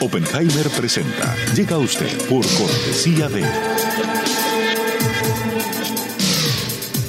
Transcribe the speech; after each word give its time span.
Oppenheimer 0.00 0.68
presenta. 0.70 1.36
Llega 1.54 1.76
a 1.76 1.78
usted 1.78 2.10
por 2.26 2.46
cortesía 2.56 3.28
de 3.28 3.44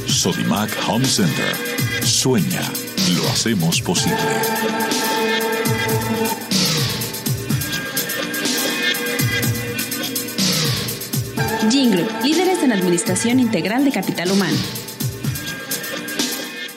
Sodimac 0.05 0.69
Home 0.87 1.05
Center. 1.05 1.55
Sueña, 2.03 2.61
lo 3.15 3.29
hacemos 3.29 3.81
posible. 3.81 4.17
Jingle, 11.69 12.07
líderes 12.23 12.61
en 12.61 12.73
administración 12.73 13.39
integral 13.39 13.85
de 13.85 13.91
capital 13.91 14.31
humano. 14.31 14.57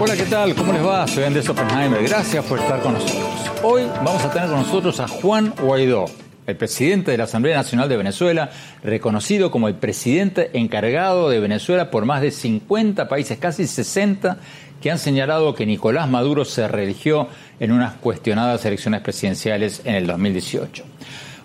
Hola, 0.00 0.16
¿qué 0.16 0.26
tal? 0.30 0.54
¿Cómo 0.54 0.72
les 0.72 0.86
va? 0.86 1.06
Soy 1.08 1.24
Andrés 1.24 1.48
Oppenheimer. 1.48 2.02
Gracias 2.04 2.44
por 2.44 2.60
estar 2.60 2.80
con 2.80 2.94
nosotros. 2.94 3.28
Hoy 3.64 3.82
vamos 3.96 4.24
a 4.24 4.30
tener 4.30 4.48
con 4.48 4.58
nosotros 4.58 5.00
a 5.00 5.08
Juan 5.08 5.52
Guaidó, 5.60 6.06
el 6.46 6.56
presidente 6.56 7.10
de 7.10 7.18
la 7.18 7.24
Asamblea 7.24 7.56
Nacional 7.56 7.88
de 7.88 7.96
Venezuela, 7.96 8.48
reconocido 8.84 9.50
como 9.50 9.66
el 9.66 9.74
presidente 9.74 10.50
encargado 10.56 11.28
de 11.28 11.40
Venezuela 11.40 11.90
por 11.90 12.04
más 12.04 12.22
de 12.22 12.30
50 12.30 13.08
países, 13.08 13.38
casi 13.38 13.66
60, 13.66 14.38
que 14.80 14.90
han 14.92 14.98
señalado 14.98 15.54
que 15.56 15.66
Nicolás 15.66 16.08
Maduro 16.08 16.44
se 16.44 16.68
religió 16.68 17.28
en 17.58 17.72
unas 17.72 17.94
cuestionadas 17.94 18.64
elecciones 18.64 19.00
presidenciales 19.00 19.82
en 19.84 19.96
el 19.96 20.06
2018. 20.06 20.84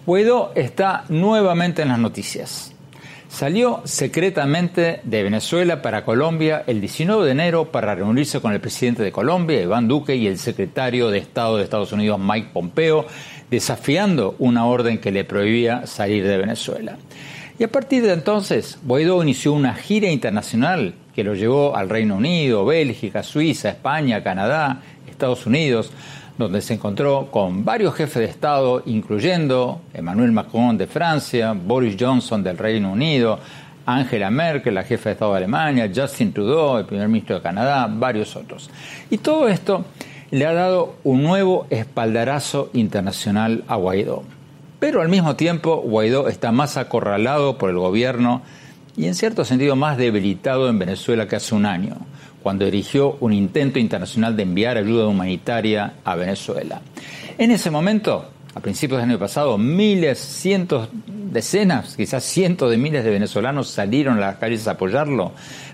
Guaidó 0.05 0.51
está 0.55 1.05
nuevamente 1.07 1.81
en 1.81 1.87
las 1.87 1.99
noticias. 1.99 2.73
Salió 3.29 3.81
secretamente 3.85 4.99
de 5.03 5.23
Venezuela 5.23 5.81
para 5.81 6.03
Colombia 6.03 6.63
el 6.67 6.81
19 6.81 7.25
de 7.25 7.31
enero 7.31 7.71
para 7.71 7.95
reunirse 7.95 8.41
con 8.41 8.51
el 8.51 8.59
presidente 8.59 9.01
de 9.01 9.13
Colombia, 9.13 9.61
Iván 9.61 9.87
Duque, 9.87 10.17
y 10.17 10.27
el 10.27 10.37
secretario 10.37 11.09
de 11.09 11.19
Estado 11.19 11.55
de 11.55 11.63
Estados 11.63 11.93
Unidos, 11.93 12.19
Mike 12.19 12.49
Pompeo, 12.51 13.05
desafiando 13.49 14.35
una 14.39 14.65
orden 14.65 14.99
que 14.99 15.11
le 15.11 15.23
prohibía 15.23 15.87
salir 15.87 16.27
de 16.27 16.37
Venezuela. 16.37 16.97
Y 17.57 17.63
a 17.63 17.71
partir 17.71 18.03
de 18.03 18.11
entonces, 18.11 18.79
Guaidó 18.83 19.23
inició 19.23 19.53
una 19.53 19.73
gira 19.73 20.11
internacional 20.11 20.95
que 21.15 21.23
lo 21.23 21.33
llevó 21.33 21.77
al 21.77 21.89
Reino 21.89 22.17
Unido, 22.17 22.65
Bélgica, 22.65 23.23
Suiza, 23.23 23.69
España, 23.69 24.21
Canadá, 24.21 24.81
Estados 25.09 25.45
Unidos, 25.45 25.91
donde 26.37 26.61
se 26.61 26.73
encontró 26.73 27.27
con 27.29 27.63
varios 27.63 27.93
jefes 27.95 28.15
de 28.15 28.25
Estado, 28.25 28.81
incluyendo 28.85 29.81
Emmanuel 29.93 30.31
Macron 30.31 30.77
de 30.77 30.87
Francia, 30.87 31.53
Boris 31.53 31.95
Johnson 31.99 32.43
del 32.43 32.57
Reino 32.57 32.91
Unido, 32.91 33.39
Angela 33.85 34.31
Merkel, 34.31 34.75
la 34.75 34.83
jefa 34.83 35.09
de 35.09 35.13
Estado 35.13 35.31
de 35.31 35.37
Alemania, 35.37 35.91
Justin 35.93 36.33
Trudeau, 36.33 36.77
el 36.77 36.85
primer 36.85 37.07
ministro 37.07 37.35
de 37.35 37.41
Canadá, 37.41 37.87
varios 37.89 38.35
otros. 38.35 38.69
Y 39.09 39.17
todo 39.17 39.47
esto 39.47 39.85
le 40.31 40.45
ha 40.47 40.53
dado 40.53 40.95
un 41.03 41.21
nuevo 41.21 41.67
espaldarazo 41.69 42.71
internacional 42.73 43.63
a 43.67 43.75
Guaidó. 43.75 44.23
Pero 44.79 45.01
al 45.01 45.09
mismo 45.09 45.35
tiempo, 45.35 45.77
Guaidó 45.77 46.27
está 46.27 46.51
más 46.51 46.77
acorralado 46.77 47.57
por 47.57 47.69
el 47.69 47.77
gobierno 47.77 48.41
y 48.97 49.05
en 49.05 49.15
cierto 49.15 49.45
sentido 49.45 49.75
más 49.75 49.97
debilitado 49.97 50.69
en 50.69 50.79
Venezuela 50.79 51.27
que 51.27 51.35
hace 51.35 51.53
un 51.55 51.65
año 51.65 51.97
cuando 52.43 52.65
dirigió 52.65 53.17
un 53.21 53.33
intento 53.33 53.79
internacional 53.79 54.35
de 54.35 54.43
enviar 54.43 54.77
ayuda 54.77 55.07
humanitaria 55.07 55.93
a 56.03 56.15
Venezuela. 56.15 56.81
En 57.37 57.49
ese 57.49 57.71
momento, 57.71 58.29
a 58.53 58.59
principios 58.59 58.99
del 59.01 59.09
año 59.09 59.17
pasado, 59.17 59.57
miles, 59.57 60.19
cientos, 60.19 60.89
decenas, 61.07 61.95
quizás 61.95 62.23
cientos 62.23 62.69
de 62.69 62.77
miles 62.77 63.03
de 63.03 63.09
venezolanos 63.09 63.69
salieron 63.69 64.17
a 64.17 64.21
las 64.21 64.35
calles 64.35 64.67
a 64.67 64.71
apoyarlo, 64.71 65.31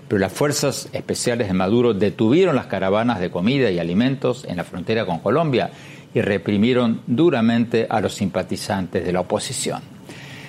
pero 0.08 0.20
las 0.20 0.32
fuerzas 0.32 0.88
especiales 0.92 1.48
de 1.48 1.54
Maduro 1.54 1.92
detuvieron 1.92 2.56
las 2.56 2.66
caravanas 2.66 3.20
de 3.20 3.30
comida 3.30 3.70
y 3.70 3.78
alimentos 3.78 4.44
en 4.48 4.56
la 4.56 4.64
frontera 4.64 5.04
con 5.04 5.18
Colombia 5.18 5.70
y 6.14 6.20
reprimieron 6.22 7.02
duramente 7.06 7.86
a 7.90 8.00
los 8.00 8.14
simpatizantes 8.14 9.04
de 9.04 9.12
la 9.12 9.20
oposición. 9.20 9.82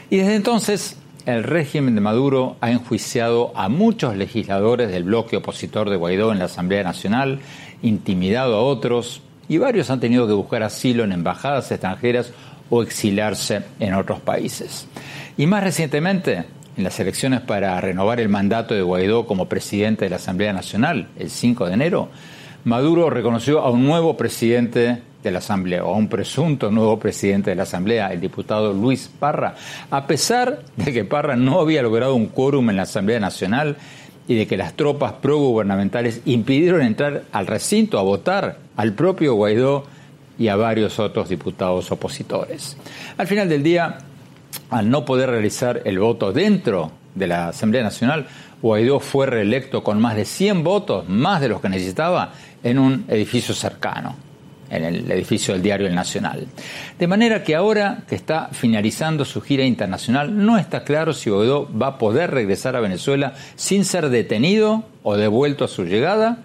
Y 0.09 0.17
desde 0.17 0.35
entonces 0.35 0.97
el 1.25 1.43
régimen 1.43 1.95
de 1.95 2.01
Maduro 2.01 2.55
ha 2.61 2.71
enjuiciado 2.71 3.51
a 3.55 3.69
muchos 3.69 4.15
legisladores 4.15 4.91
del 4.91 5.03
bloque 5.03 5.37
opositor 5.37 5.89
de 5.89 5.95
Guaidó 5.95 6.31
en 6.31 6.39
la 6.39 6.45
Asamblea 6.45 6.83
Nacional, 6.83 7.39
intimidado 7.81 8.55
a 8.55 8.61
otros 8.61 9.21
y 9.47 9.57
varios 9.57 9.89
han 9.89 9.99
tenido 9.99 10.27
que 10.27 10.33
buscar 10.33 10.63
asilo 10.63 11.03
en 11.03 11.11
embajadas 11.11 11.71
extranjeras 11.71 12.31
o 12.69 12.83
exiliarse 12.83 13.63
en 13.79 13.93
otros 13.93 14.19
países. 14.19 14.87
Y 15.37 15.45
más 15.45 15.63
recientemente, 15.63 16.45
en 16.77 16.83
las 16.83 16.99
elecciones 16.99 17.41
para 17.41 17.79
renovar 17.81 18.19
el 18.19 18.29
mandato 18.29 18.73
de 18.73 18.81
Guaidó 18.81 19.27
como 19.27 19.49
presidente 19.49 20.05
de 20.05 20.09
la 20.09 20.15
Asamblea 20.15 20.53
Nacional, 20.53 21.09
el 21.17 21.29
5 21.29 21.67
de 21.67 21.73
enero, 21.73 22.09
Maduro 22.63 23.09
reconoció 23.09 23.59
a 23.61 23.71
un 23.71 23.85
nuevo 23.85 24.17
presidente 24.17 25.01
de 25.23 25.31
la 25.31 25.39
Asamblea 25.39 25.83
o 25.83 25.93
a 25.93 25.97
un 25.97 26.07
presunto 26.07 26.71
nuevo 26.71 26.99
presidente 26.99 27.51
de 27.51 27.55
la 27.55 27.63
Asamblea, 27.63 28.11
el 28.11 28.21
diputado 28.21 28.73
Luis 28.73 29.09
Parra, 29.19 29.55
a 29.89 30.07
pesar 30.07 30.63
de 30.75 30.91
que 30.91 31.05
Parra 31.05 31.35
no 31.35 31.59
había 31.59 31.81
logrado 31.81 32.15
un 32.15 32.27
quórum 32.27 32.69
en 32.69 32.77
la 32.77 32.83
Asamblea 32.83 33.19
Nacional 33.19 33.77
y 34.27 34.35
de 34.35 34.47
que 34.47 34.57
las 34.57 34.73
tropas 34.73 35.13
progubernamentales 35.13 36.21
impidieron 36.25 36.81
entrar 36.81 37.23
al 37.31 37.47
recinto 37.47 37.99
a 37.99 38.03
votar 38.03 38.57
al 38.75 38.93
propio 38.93 39.33
Guaidó 39.35 39.85
y 40.39 40.47
a 40.47 40.55
varios 40.55 40.99
otros 40.99 41.29
diputados 41.29 41.91
opositores. 41.91 42.77
Al 43.17 43.27
final 43.27 43.49
del 43.49 43.61
día, 43.61 43.99
al 44.69 44.89
no 44.89 45.05
poder 45.05 45.29
realizar 45.29 45.81
el 45.85 45.99
voto 45.99 46.31
dentro 46.31 46.91
de 47.13 47.27
la 47.27 47.49
Asamblea 47.49 47.83
Nacional, 47.83 48.27
Guaidó 48.61 48.99
fue 48.99 49.25
reelecto 49.25 49.83
con 49.83 49.99
más 49.99 50.15
de 50.15 50.25
100 50.25 50.63
votos, 50.63 51.09
más 51.09 51.41
de 51.41 51.49
los 51.49 51.61
que 51.61 51.69
necesitaba, 51.69 52.31
en 52.63 52.79
un 52.79 53.05
edificio 53.07 53.53
cercano 53.53 54.30
en 54.71 54.83
el 54.85 55.11
edificio 55.11 55.53
del 55.53 55.61
diario 55.61 55.87
El 55.87 55.95
Nacional. 55.95 56.47
De 56.97 57.07
manera 57.07 57.43
que 57.43 57.55
ahora 57.55 58.03
que 58.07 58.15
está 58.15 58.49
finalizando 58.51 59.25
su 59.25 59.41
gira 59.41 59.63
internacional, 59.63 60.45
no 60.45 60.57
está 60.57 60.83
claro 60.83 61.13
si 61.13 61.29
Guaidó 61.29 61.69
va 61.77 61.87
a 61.87 61.97
poder 61.97 62.31
regresar 62.31 62.75
a 62.75 62.79
Venezuela 62.79 63.33
sin 63.55 63.85
ser 63.85 64.09
detenido 64.09 64.85
o 65.03 65.17
devuelto 65.17 65.65
a 65.65 65.67
su 65.67 65.83
llegada, 65.83 66.39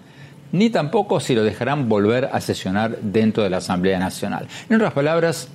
ni 0.51 0.69
tampoco 0.69 1.19
si 1.19 1.35
lo 1.35 1.43
dejarán 1.43 1.89
volver 1.89 2.29
a 2.31 2.41
sesionar 2.41 2.97
dentro 3.01 3.43
de 3.43 3.49
la 3.49 3.57
Asamblea 3.57 3.99
Nacional. 3.99 4.47
En 4.69 4.75
otras 4.75 4.93
palabras, 4.93 5.49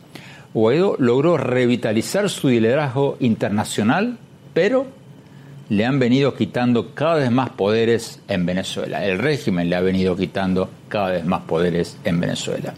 Guaidó 0.55 0.97
logró 0.99 1.37
revitalizar 1.37 2.29
su 2.29 2.49
liderazgo 2.49 3.17
internacional, 3.21 4.19
pero 4.55 4.87
le 5.73 5.87
han 5.87 5.99
venido 5.99 6.35
quitando 6.35 6.95
cada 6.95 7.15
vez 7.15 7.31
más 7.31 7.49
poderes 7.49 8.21
en 8.29 8.45
Venezuela. 8.45 9.07
El 9.07 9.19
régimen 9.19 9.71
le 9.71 9.77
ha 9.77 9.81
venido 9.81 10.15
quitando 10.15 10.69
cada 10.89 11.13
vez 11.13 11.25
más 11.25 11.45
poderes 11.45 11.97
en 12.05 12.21
Venezuela. 12.21 12.75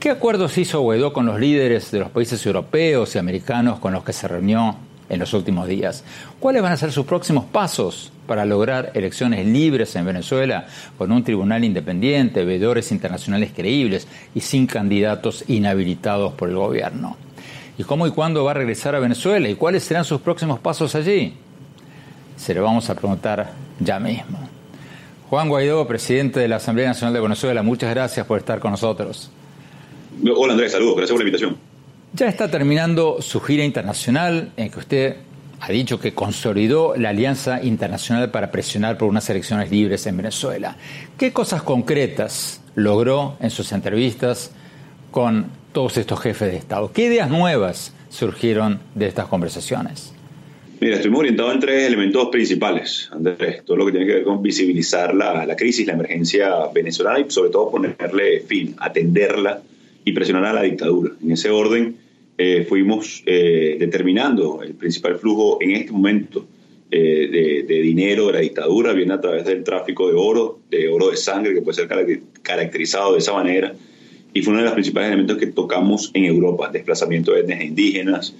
¿Qué 0.00 0.10
acuerdos 0.10 0.58
hizo 0.58 0.80
Guaidó 0.80 1.12
con 1.12 1.26
los 1.26 1.38
líderes 1.38 1.92
de 1.92 2.00
los 2.00 2.10
países 2.10 2.44
europeos 2.44 3.14
y 3.14 3.18
americanos 3.20 3.78
con 3.78 3.92
los 3.92 4.02
que 4.02 4.12
se 4.12 4.26
reunió 4.26 4.74
en 5.08 5.20
los 5.20 5.32
últimos 5.34 5.68
días? 5.68 6.02
¿Cuáles 6.40 6.62
van 6.62 6.72
a 6.72 6.76
ser 6.76 6.90
sus 6.90 7.06
próximos 7.06 7.44
pasos 7.44 8.10
para 8.26 8.44
lograr 8.44 8.90
elecciones 8.94 9.46
libres 9.46 9.94
en 9.94 10.04
Venezuela 10.04 10.66
con 10.98 11.12
un 11.12 11.22
tribunal 11.22 11.62
independiente, 11.62 12.44
veedores 12.44 12.90
internacionales 12.90 13.52
creíbles 13.54 14.08
y 14.34 14.40
sin 14.40 14.66
candidatos 14.66 15.44
inhabilitados 15.46 16.32
por 16.32 16.48
el 16.48 16.56
gobierno? 16.56 17.16
¿Y 17.78 17.84
cómo 17.84 18.08
y 18.08 18.10
cuándo 18.10 18.42
va 18.42 18.50
a 18.50 18.54
regresar 18.54 18.96
a 18.96 18.98
Venezuela? 18.98 19.48
¿Y 19.48 19.54
cuáles 19.54 19.84
serán 19.84 20.04
sus 20.04 20.20
próximos 20.20 20.58
pasos 20.58 20.96
allí? 20.96 21.36
Se 22.40 22.54
lo 22.54 22.62
vamos 22.62 22.88
a 22.88 22.94
preguntar 22.94 23.52
ya 23.80 24.00
mismo. 24.00 24.38
Juan 25.28 25.50
Guaidó, 25.50 25.86
presidente 25.86 26.40
de 26.40 26.48
la 26.48 26.56
Asamblea 26.56 26.88
Nacional 26.88 27.12
de 27.12 27.20
Venezuela, 27.20 27.62
muchas 27.62 27.90
gracias 27.90 28.26
por 28.26 28.38
estar 28.38 28.60
con 28.60 28.70
nosotros. 28.70 29.30
Hola 30.34 30.54
Andrés, 30.54 30.72
saludos, 30.72 30.96
gracias 30.96 31.10
por 31.10 31.20
la 31.20 31.28
invitación. 31.28 31.58
Ya 32.14 32.28
está 32.28 32.50
terminando 32.50 33.20
su 33.20 33.42
gira 33.42 33.62
internacional 33.62 34.52
en 34.56 34.70
que 34.70 34.78
usted 34.78 35.16
ha 35.60 35.70
dicho 35.70 36.00
que 36.00 36.14
consolidó 36.14 36.94
la 36.96 37.10
alianza 37.10 37.62
internacional 37.62 38.30
para 38.30 38.50
presionar 38.50 38.96
por 38.96 39.10
unas 39.10 39.28
elecciones 39.28 39.70
libres 39.70 40.06
en 40.06 40.16
Venezuela. 40.16 40.76
¿Qué 41.18 41.34
cosas 41.34 41.62
concretas 41.62 42.62
logró 42.74 43.36
en 43.40 43.50
sus 43.50 43.70
entrevistas 43.72 44.50
con 45.10 45.44
todos 45.72 45.98
estos 45.98 46.18
jefes 46.18 46.50
de 46.50 46.56
Estado? 46.56 46.90
¿Qué 46.90 47.04
ideas 47.04 47.28
nuevas 47.28 47.92
surgieron 48.08 48.80
de 48.94 49.08
estas 49.08 49.26
conversaciones? 49.26 50.14
Mira, 50.80 50.96
estoy 50.96 51.10
muy 51.10 51.20
orientado 51.20 51.52
en 51.52 51.60
tres 51.60 51.86
elementos 51.86 52.28
principales, 52.30 53.10
Andrés. 53.12 53.62
Todo 53.66 53.76
lo 53.76 53.84
que 53.84 53.92
tiene 53.92 54.06
que 54.06 54.14
ver 54.14 54.22
con 54.22 54.42
visibilizar 54.42 55.14
la, 55.14 55.44
la 55.44 55.54
crisis, 55.54 55.86
la 55.86 55.92
emergencia 55.92 56.54
venezolana 56.72 57.20
y 57.20 57.30
sobre 57.30 57.50
todo 57.50 57.70
ponerle 57.70 58.40
fin, 58.40 58.74
atenderla 58.78 59.60
y 60.06 60.12
presionar 60.12 60.46
a 60.46 60.52
la 60.54 60.62
dictadura. 60.62 61.12
En 61.22 61.32
ese 61.32 61.50
orden 61.50 61.96
eh, 62.38 62.64
fuimos 62.66 63.22
eh, 63.26 63.76
determinando 63.78 64.62
el 64.62 64.72
principal 64.72 65.18
flujo 65.18 65.58
en 65.60 65.72
este 65.72 65.92
momento 65.92 66.46
eh, 66.90 67.28
de, 67.30 67.62
de, 67.68 67.82
dinero 67.82 68.28
de 68.28 68.32
la 68.32 68.40
dictadura, 68.40 68.94
viene 68.94 69.12
a 69.12 69.20
través 69.20 69.44
del 69.44 69.62
tráfico 69.62 70.08
de 70.08 70.14
oro, 70.14 70.60
de 70.70 70.88
oro 70.88 71.10
de 71.10 71.18
sangre, 71.18 71.52
que 71.52 71.60
puede 71.60 71.76
ser 71.76 71.88
caracterizado 72.40 73.12
de 73.12 73.18
esa 73.18 73.34
manera, 73.34 73.74
y 74.32 74.40
fue 74.40 74.52
uno 74.52 74.62
de 74.62 74.64
los 74.64 74.74
principales 74.74 75.08
elementos 75.08 75.36
que 75.36 75.48
tocamos 75.48 76.10
en 76.14 76.24
Europa, 76.24 76.70
desplazamiento 76.72 77.32
de 77.32 77.40
etnias 77.40 77.62
indígenas, 77.62 78.34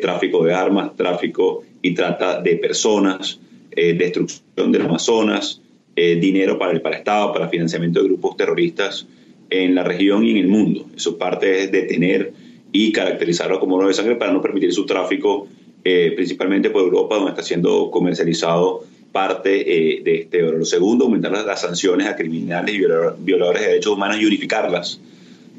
tráfico 0.00 0.44
de 0.44 0.54
armas, 0.54 0.96
tráfico 0.96 1.64
y 1.82 1.94
trata 1.94 2.40
de 2.40 2.56
personas, 2.56 3.40
destrucción 3.70 4.70
del 4.70 4.82
Amazonas, 4.82 5.60
dinero 5.94 6.58
para 6.58 6.72
el 6.72 6.80
para 6.80 6.96
Estado, 6.96 7.32
para 7.32 7.48
financiamiento 7.48 8.00
de 8.00 8.08
grupos 8.08 8.36
terroristas 8.36 9.06
en 9.50 9.74
la 9.74 9.82
región 9.82 10.24
y 10.24 10.30
en 10.30 10.36
el 10.38 10.48
mundo. 10.48 10.86
Eso 10.96 11.18
parte 11.18 11.64
es 11.64 11.72
detener 11.72 12.32
y 12.72 12.90
caracterizarlo 12.90 13.60
como 13.60 13.76
oro 13.76 13.86
de 13.86 13.94
sangre 13.94 14.16
para 14.16 14.32
no 14.32 14.42
permitir 14.42 14.72
su 14.72 14.84
tráfico, 14.84 15.46
eh, 15.84 16.12
principalmente 16.16 16.70
por 16.70 16.82
Europa, 16.82 17.14
donde 17.14 17.30
está 17.30 17.42
siendo 17.44 17.88
comercializado 17.90 18.82
parte 19.12 19.60
eh, 19.60 20.02
de 20.02 20.16
este 20.16 20.42
oro. 20.42 20.58
Lo 20.58 20.64
segundo, 20.64 21.04
aumentar 21.04 21.30
las, 21.30 21.60
sanciones 21.60 22.08
a 22.08 22.16
criminales 22.16 22.74
y 22.74 22.78
violadores 22.78 23.60
de 23.60 23.68
derechos 23.68 23.92
humanos 23.92 24.18
y 24.20 24.26
unificarlas, 24.26 25.00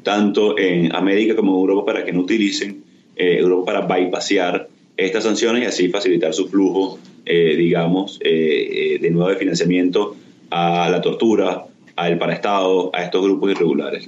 tanto 0.02 0.58
en 0.58 0.94
América 0.94 1.34
como 1.34 1.52
en 1.54 1.60
Europa, 1.60 1.86
para 1.86 2.04
que 2.04 2.12
no 2.12 2.20
utilicen 2.20 2.84
eh, 3.16 3.38
Europa 3.38 3.72
para 3.72 3.86
bypassear 3.86 4.68
estas 4.96 5.24
sanciones 5.24 5.62
y 5.62 5.66
así 5.66 5.88
facilitar 5.88 6.32
su 6.32 6.48
flujo, 6.48 6.98
digamos, 7.26 8.18
de 8.20 9.08
nuevo 9.10 9.28
de 9.28 9.36
financiamiento 9.36 10.16
a 10.48 10.88
la 10.88 11.02
tortura, 11.02 11.66
al 11.96 12.18
paraestado, 12.18 12.90
a 12.94 13.02
estos 13.02 13.22
grupos 13.22 13.50
irregulares. 13.50 14.06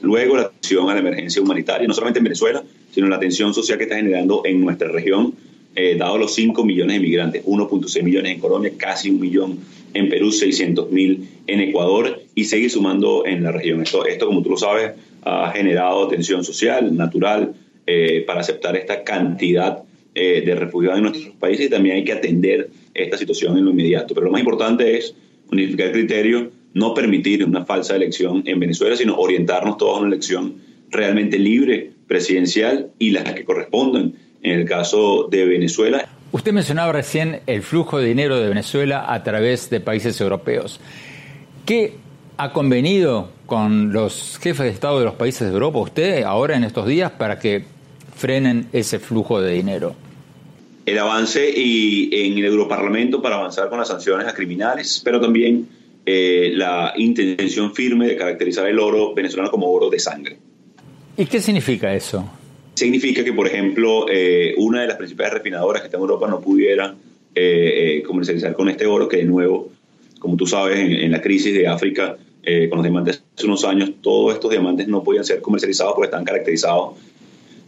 Luego, 0.00 0.36
la 0.36 0.42
atención 0.42 0.88
a 0.90 0.94
la 0.94 1.00
emergencia 1.00 1.40
humanitaria, 1.40 1.86
no 1.86 1.94
solamente 1.94 2.18
en 2.18 2.24
Venezuela, 2.24 2.62
sino 2.92 3.08
la 3.08 3.16
atención 3.16 3.54
social 3.54 3.78
que 3.78 3.84
está 3.84 3.96
generando 3.96 4.42
en 4.44 4.60
nuestra 4.60 4.88
región, 4.88 5.34
eh, 5.76 5.96
dado 5.96 6.18
los 6.18 6.34
5 6.34 6.64
millones 6.64 6.96
de 6.96 7.00
migrantes, 7.00 7.44
1.6 7.44 8.02
millones 8.02 8.32
en 8.32 8.40
Colombia, 8.40 8.72
casi 8.76 9.10
un 9.10 9.20
millón 9.20 9.58
en 9.92 10.08
Perú, 10.08 10.30
600 10.30 10.90
mil 10.90 11.28
en 11.46 11.60
Ecuador 11.60 12.22
y 12.34 12.44
seguir 12.44 12.70
sumando 12.70 13.26
en 13.26 13.42
la 13.42 13.50
región. 13.50 13.82
Esto, 13.82 14.06
esto, 14.06 14.26
como 14.26 14.42
tú 14.42 14.50
lo 14.50 14.56
sabes, 14.56 14.92
ha 15.22 15.50
generado 15.52 16.06
tensión 16.08 16.44
social, 16.44 16.96
natural, 16.96 17.54
eh, 17.86 18.24
para 18.26 18.40
aceptar 18.40 18.76
esta 18.76 19.04
cantidad 19.04 19.82
eh, 20.14 20.42
de 20.44 20.54
refugiados 20.54 20.98
en 20.98 21.04
nuestros 21.04 21.34
países 21.36 21.66
y 21.66 21.70
también 21.70 21.96
hay 21.96 22.04
que 22.04 22.12
atender 22.12 22.70
esta 22.94 23.16
situación 23.16 23.58
en 23.58 23.64
lo 23.64 23.70
inmediato. 23.72 24.14
Pero 24.14 24.26
lo 24.26 24.32
más 24.32 24.40
importante 24.40 24.96
es 24.96 25.14
unificar 25.50 25.88
el 25.88 25.92
criterio 25.92 26.50
no 26.74 26.92
permitir 26.92 27.44
una 27.44 27.64
falsa 27.64 27.96
elección 27.96 28.42
en 28.46 28.58
Venezuela, 28.58 28.96
sino 28.96 29.16
orientarnos 29.16 29.78
todos 29.78 29.96
a 29.96 30.00
una 30.00 30.08
elección 30.08 30.56
realmente 30.90 31.38
libre, 31.38 31.92
presidencial 32.06 32.90
y 32.98 33.10
las 33.10 33.32
que 33.32 33.44
correspondan. 33.44 34.14
En 34.42 34.60
el 34.60 34.66
caso 34.66 35.26
de 35.30 35.46
Venezuela. 35.46 36.06
Usted 36.30 36.52
mencionaba 36.52 36.92
recién 36.92 37.40
el 37.46 37.62
flujo 37.62 37.98
de 37.98 38.06
dinero 38.06 38.38
de 38.38 38.48
Venezuela 38.48 39.10
a 39.10 39.22
través 39.22 39.70
de 39.70 39.80
países 39.80 40.20
europeos. 40.20 40.80
¿Qué 41.64 41.94
ha 42.36 42.52
convenido 42.52 43.30
con 43.46 43.92
los 43.92 44.38
jefes 44.42 44.66
de 44.66 44.68
Estado 44.68 44.98
de 44.98 45.06
los 45.06 45.14
países 45.14 45.48
de 45.48 45.54
Europa 45.54 45.78
usted 45.78 46.24
ahora 46.24 46.56
en 46.56 46.64
estos 46.64 46.86
días 46.86 47.12
para 47.12 47.38
que 47.38 47.64
frenen 48.16 48.68
ese 48.72 48.98
flujo 48.98 49.40
de 49.40 49.52
dinero? 49.52 49.94
El 50.86 50.98
avance 50.98 51.50
y 51.50 52.10
en 52.12 52.38
el 52.38 52.44
Europarlamento 52.44 53.22
para 53.22 53.36
avanzar 53.36 53.68
con 53.70 53.78
las 53.78 53.88
sanciones 53.88 54.26
a 54.26 54.34
criminales, 54.34 55.00
pero 55.02 55.20
también 55.20 55.66
eh, 56.06 56.52
la 56.54 56.92
intención 56.96 57.74
firme 57.74 58.06
de 58.06 58.16
caracterizar 58.16 58.66
el 58.68 58.78
oro 58.78 59.14
venezolano 59.14 59.50
como 59.50 59.70
oro 59.70 59.88
de 59.88 59.98
sangre. 59.98 60.36
¿Y 61.16 61.24
qué 61.24 61.40
significa 61.40 61.94
eso? 61.94 62.30
Significa 62.74 63.24
que, 63.24 63.32
por 63.32 63.46
ejemplo, 63.46 64.06
eh, 64.10 64.54
una 64.58 64.82
de 64.82 64.88
las 64.88 64.96
principales 64.96 65.32
refinadoras 65.32 65.80
que 65.80 65.86
está 65.86 65.96
en 65.96 66.02
Europa 66.02 66.28
no 66.28 66.40
pudiera 66.40 66.94
eh, 67.34 68.02
comercializar 68.06 68.52
con 68.52 68.68
este 68.68 68.84
oro, 68.84 69.08
que 69.08 69.18
de 69.18 69.24
nuevo, 69.24 69.70
como 70.18 70.36
tú 70.36 70.46
sabes, 70.46 70.78
en, 70.78 71.10
la 71.10 71.22
crisis 71.22 71.54
de 71.54 71.66
África, 71.66 72.16
con 72.68 72.76
los 72.76 72.82
diamantes 72.82 73.22
hace 73.34 73.46
unos 73.46 73.64
años, 73.64 73.90
todos 74.02 74.34
estos 74.34 74.50
diamantes 74.50 74.86
no 74.86 75.02
podían 75.02 75.24
ser 75.24 75.40
comercializados 75.40 75.94
porque 75.94 76.08
estaban 76.08 76.26
caracterizados 76.26 76.92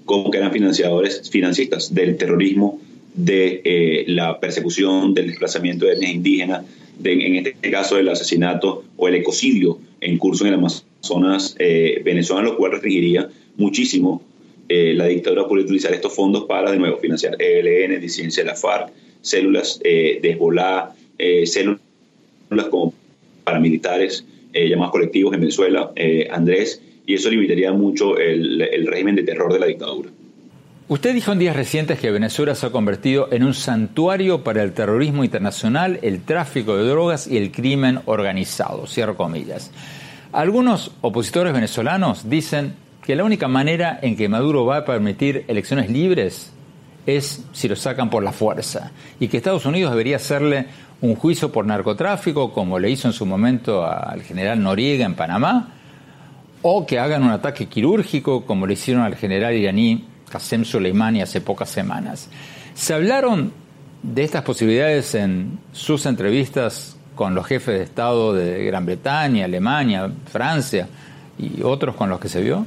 como 0.07 0.31
que 0.31 0.39
eran 0.39 0.53
financiadores, 0.53 1.29
financistas 1.31 1.95
del 1.95 2.17
terrorismo, 2.17 2.81
de 3.15 4.05
la 4.09 4.41
persecución, 4.41 5.13
del 5.13 5.29
desplazamiento 5.29 5.87
de 5.87 5.93
etnias 5.93 6.15
indígenas, 6.15 6.65
en 7.05 7.47
este 7.47 7.71
caso 7.71 7.97
del 7.97 8.09
asesinato 8.09 8.85
o 8.97 9.09
el 9.09 9.17
ecocidio 9.17 9.79
en 10.01 10.17
curso 10.19 10.45
en 10.47 10.55
el 10.55 10.59
Amazonas 10.59 11.55
eh, 11.59 12.01
venezolano, 12.05 12.51
lo 12.51 12.57
cual 12.57 12.73
restringiría 12.73 13.29
muchísimo 13.57 14.23
eh, 14.69 14.95
la 14.95 15.07
dictadura 15.07 15.47
por 15.47 15.59
utilizar 15.59 15.93
estos 15.95 16.13
fondos 16.13 16.45
para 16.45 16.73
de 16.73 16.79
nuevo 16.79 16.97
financiar 16.99 17.41
ELN, 17.41 18.01
disidencia 18.01 18.43
de 18.43 18.51
la 18.51 18.57
FARC, 18.57 18.91
células 19.21 19.81
eh, 19.85 20.19
de 20.21 20.31
Hezbollah, 20.31 20.93
eh, 21.19 21.47
células 21.47 21.79
como 22.71 22.93
paramilitares 23.45 24.25
llamados 24.53 24.93
colectivos 24.93 25.35
en 25.35 25.41
Venezuela, 25.41 25.93
Andrés, 26.31 26.81
y 27.07 27.15
eso 27.15 27.31
limitaría 27.31 27.73
mucho 27.73 28.19
el 28.19 28.87
régimen 28.87 29.15
de 29.15 29.23
terror 29.23 29.53
de 29.53 29.61
la 29.61 29.67
dictadura. 29.67 30.11
Usted 30.89 31.15
dijo 31.15 31.33
en 31.33 31.41
días 31.41 31.57
recientes 31.57 31.99
que 31.99 32.13
Venezuela 32.13 32.55
se 32.55 32.65
ha 32.65 32.71
convertido 32.71 33.29
en 33.33 33.43
un 33.43 33.55
santuario 33.55 34.45
para 34.45 34.63
el 34.63 34.73
terrorismo 34.73 35.25
internacional, 35.25 35.99
el 36.03 36.21
tráfico 36.21 36.77
de 36.77 36.85
drogas 36.85 37.27
y 37.27 37.37
el 37.39 37.51
crimen 37.51 37.99
organizado, 38.05 38.87
cierro 38.87 39.17
comillas. 39.17 39.73
Algunos 40.31 40.93
opositores 41.01 41.53
venezolanos 41.53 42.31
dicen 42.31 42.75
que 43.05 43.17
la 43.17 43.25
única 43.25 43.49
manera 43.49 43.99
en 44.01 44.17
que 44.17 44.29
Maduro 44.29 44.65
va 44.65 44.77
a 44.77 44.85
permitir 44.85 45.45
elecciones 45.49 45.91
libres 45.91 46.53
es 47.05 47.45
si 47.53 47.67
lo 47.67 47.75
sacan 47.75 48.09
por 48.09 48.23
la 48.23 48.31
fuerza 48.31 48.93
y 49.19 49.27
que 49.27 49.39
Estados 49.39 49.67
Unidos 49.67 49.91
debería 49.91 50.17
hacerle 50.17 50.67
un 51.01 51.17
juicio 51.17 51.51
por 51.51 51.67
narcotráfico 51.67 52.53
como 52.53 52.79
le 52.79 52.91
hizo 52.91 53.09
en 53.09 53.13
su 53.13 53.27
momento 53.27 53.85
al 53.85 54.23
general 54.23 54.63
Noriega 54.63 55.05
en 55.05 55.15
Panamá 55.15 55.76
o 56.69 56.85
que 56.85 56.99
hagan 56.99 57.23
un 57.23 57.31
ataque 57.31 57.67
quirúrgico 57.67 58.45
como 58.45 58.67
le 58.67 58.73
hicieron 58.73 59.05
al 59.05 59.15
general 59.15 59.55
iraní 59.55 60.05
Qasem 60.29 60.65
Soleimani 60.65 61.23
hace 61.23 61.41
pocas 61.41 61.71
semanas. 61.71 62.29
¿Se 62.75 62.93
hablaron 62.93 63.53
de 64.03 64.25
estas 64.25 64.43
posibilidades 64.43 65.15
en 65.15 65.61
sus 65.71 66.07
entrevistas 66.07 66.97
con 67.15 67.37
los 67.37 67.47
jefes 67.47 67.79
de 67.79 67.85
Estado 67.85 68.35
de 68.35 68.65
Gran 68.65 68.85
Bretaña, 68.85 69.45
Alemania, 69.45 70.11
Francia 70.27 70.89
y 71.39 71.63
otros 71.63 71.95
con 71.95 72.11
los 72.11 72.19
que 72.19 72.29
se 72.29 72.43
vio? 72.43 72.67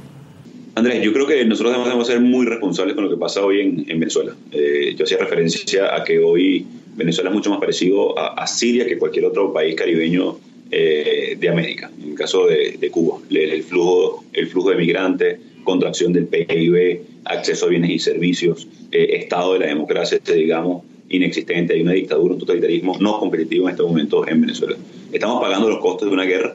Andrés, 0.76 1.02
yo 1.02 1.12
creo 1.12 1.26
que 1.26 1.44
nosotros 1.44 1.84
debemos 1.84 2.06
ser 2.06 2.22
muy 2.22 2.46
responsables 2.46 2.94
con 2.94 3.04
lo 3.04 3.10
que 3.10 3.18
pasa 3.18 3.44
hoy 3.44 3.60
en, 3.60 4.00
Venezuela. 4.00 4.32
Eh, 4.50 4.94
yo 4.96 5.04
hacía 5.04 5.18
referencia 5.18 5.94
a 5.94 6.02
que 6.04 6.18
hoy 6.18 6.66
Venezuela 6.96 7.28
es 7.28 7.36
mucho 7.36 7.50
más 7.50 7.60
parecido 7.60 8.18
a, 8.18 8.46
Siria 8.46 8.86
que 8.86 8.96
cualquier 8.96 9.26
otro 9.26 9.52
país 9.52 9.74
caribeño 9.74 10.38
eh, 10.72 11.36
de 11.36 11.48
América. 11.48 11.90
En 12.00 12.10
el 12.10 12.14
caso 12.14 12.46
de, 12.46 12.88
Cuba, 12.92 13.18
el, 13.28 13.62
flujo, 13.64 14.24
el 14.32 14.46
flujo 14.46 14.70
de 14.70 14.76
migrantes, 14.76 15.40
contracción 15.64 16.12
del 16.12 16.26
PIB, 16.26 17.00
acceso 17.24 17.66
a 17.66 17.70
bienes 17.70 17.90
y 17.90 17.98
servicios, 17.98 18.68
eh, 18.92 19.16
estado 19.16 19.54
de 19.54 19.58
la 19.58 19.66
democracia, 19.66 20.18
este, 20.18 20.34
digamos, 20.34 20.84
inexistente, 21.08 21.74
hay 21.74 21.82
una 21.82 21.90
dictadura, 21.90 22.34
un 22.34 22.38
totalitarismo 22.38 22.96
no 23.00 23.18
competitivo 23.18 23.66
en 23.66 23.72
este 23.72 23.82
momento 23.82 24.28
en 24.28 24.42
Venezuela. 24.42 24.76
Estamos 25.10 25.42
pagando 25.42 25.68
los 25.68 25.80
costes 25.80 26.06
de 26.06 26.14
una 26.14 26.22
guerra 26.22 26.54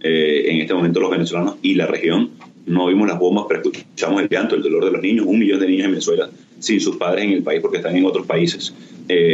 eh, 0.00 0.44
en 0.46 0.60
este 0.60 0.72
momento 0.72 1.00
los 1.00 1.10
venezolanos 1.10 1.56
y 1.60 1.74
la 1.74 1.86
región. 1.86 2.30
No 2.66 2.86
vimos 2.86 3.08
las 3.08 3.18
bombas, 3.18 3.46
pero 3.48 3.62
escuchamos 3.62 4.22
el 4.22 4.28
llanto, 4.28 4.54
el 4.54 4.62
dolor 4.62 4.84
de 4.84 4.92
los 4.92 5.02
niños. 5.02 5.26
Un 5.26 5.40
millón 5.40 5.58
de 5.58 5.66
niños 5.66 5.86
en 5.86 5.90
Venezuela 5.90 6.30
sin 6.60 6.80
sus 6.80 6.98
padres 6.98 7.24
en 7.24 7.32
el 7.32 7.42
país 7.42 7.60
porque 7.60 7.78
están 7.78 7.96
en 7.96 8.04
otros 8.04 8.26
países 8.26 8.72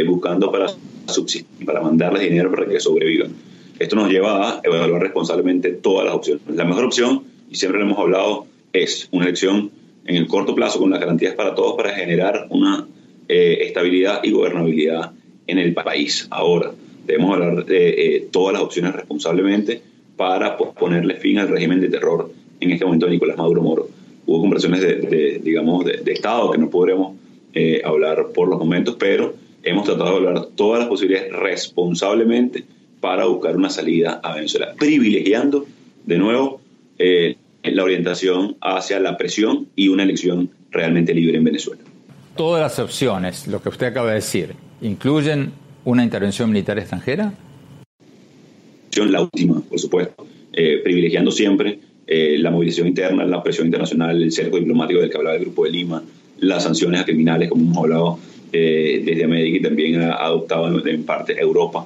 buscando 0.07 0.51
para 0.51 0.67
subsistir, 1.07 1.65
para 1.65 1.81
mandarles 1.81 2.23
dinero 2.23 2.49
para 2.49 2.65
que 2.65 2.79
sobrevivan. 2.79 3.52
Esto 3.83 3.97
nos 3.97 4.09
lleva 4.09 4.49
a 4.49 4.61
evaluar 4.63 5.01
responsablemente 5.01 5.71
todas 5.71 6.05
las 6.05 6.15
opciones. 6.15 6.41
La 6.47 6.63
mejor 6.63 6.85
opción, 6.85 7.23
y 7.51 7.55
siempre 7.55 7.81
lo 7.81 7.85
hemos 7.85 7.99
hablado, 7.99 8.45
es 8.71 9.09
una 9.11 9.25
elección 9.25 9.71
en 10.05 10.15
el 10.15 10.25
corto 10.25 10.55
plazo 10.55 10.79
con 10.79 10.89
las 10.89 11.01
garantías 11.01 11.35
para 11.35 11.53
todos 11.53 11.75
para 11.75 11.89
generar 11.89 12.47
una 12.49 12.87
eh, 13.27 13.57
estabilidad 13.59 14.21
y 14.23 14.31
gobernabilidad 14.31 15.11
en 15.47 15.57
el 15.57 15.73
país. 15.73 16.27
Ahora, 16.29 16.71
debemos 17.05 17.33
hablar 17.33 17.65
de 17.65 17.89
eh, 17.89 18.27
todas 18.31 18.53
las 18.53 18.61
opciones 18.61 18.93
responsablemente 18.93 19.81
para 20.15 20.55
ponerle 20.55 21.15
fin 21.15 21.39
al 21.39 21.49
régimen 21.49 21.81
de 21.81 21.89
terror 21.89 22.31
en 22.61 22.71
este 22.71 22.85
momento 22.85 23.07
de 23.07 23.11
Nicolás 23.11 23.35
Maduro 23.35 23.63
Moro. 23.63 23.89
Hubo 24.25 24.39
conversaciones 24.39 24.79
de, 24.79 25.41
digamos, 25.43 25.83
de, 25.83 26.13
Estado 26.13 26.51
que 26.51 26.57
no 26.57 26.69
podremos 26.69 27.17
eh, 27.53 27.81
hablar 27.83 28.27
por 28.33 28.47
los 28.47 28.57
momentos, 28.59 28.95
pero 28.97 29.33
hemos 29.61 29.83
tratado 29.83 30.11
de 30.11 30.15
hablar 30.27 30.45
todas 30.55 30.79
las 30.79 30.87
posibilidades 30.87 31.33
responsablemente 31.33 32.63
para 33.03 33.25
buscar 33.25 33.57
una 33.57 33.69
salida 33.69 34.21
a 34.23 34.33
Venezuela, 34.33 34.75
privilegiando 34.79 35.65
de 36.05 36.17
nuevo 36.17 36.61
eh, 36.97 37.35
la 37.61 37.83
orientación 37.83 38.55
hacia 38.61 38.97
la 39.01 39.17
presión 39.17 39.67
y 39.75 39.89
una 39.89 40.03
elección 40.03 40.49
realmente 40.71 41.13
libre 41.13 41.35
en 41.35 41.43
Venezuela. 41.43 41.81
Todas 42.37 42.61
las 42.61 42.79
opciones, 42.79 43.45
lo 43.47 43.61
que 43.61 43.67
usted 43.67 43.87
acaba 43.87 44.07
de 44.07 44.15
decir, 44.15 44.55
incluyen 44.81 45.51
una 45.83 46.01
intervención 46.01 46.49
militar 46.49 46.79
extranjera? 46.79 47.33
La 48.95 49.19
última, 49.19 49.59
por 49.59 49.79
supuesto, 49.79 50.25
eh, 50.53 50.79
privilegiando 50.81 51.29
siempre 51.29 51.79
eh, 52.07 52.37
la 52.39 52.51
movilización 52.51 52.87
interna, 52.87 53.25
la 53.25 53.43
presión 53.43 53.67
internacional, 53.67 54.23
el 54.23 54.31
cerco 54.31 54.55
diplomático 54.55 55.01
del 55.01 55.09
que 55.09 55.17
hablaba 55.17 55.35
el 55.35 55.41
Grupo 55.41 55.65
de 55.65 55.71
Lima, 55.71 56.01
las 56.39 56.63
sanciones 56.63 57.01
a 57.01 57.03
criminales, 57.03 57.49
como 57.49 57.63
hemos 57.65 57.77
hablado 57.79 58.19
eh, 58.53 59.01
desde 59.03 59.25
América 59.25 59.57
y 59.57 59.61
también 59.61 60.01
ha 60.03 60.13
adoptado 60.13 60.87
en, 60.87 61.03
parte 61.03 61.37
Europa. 61.37 61.85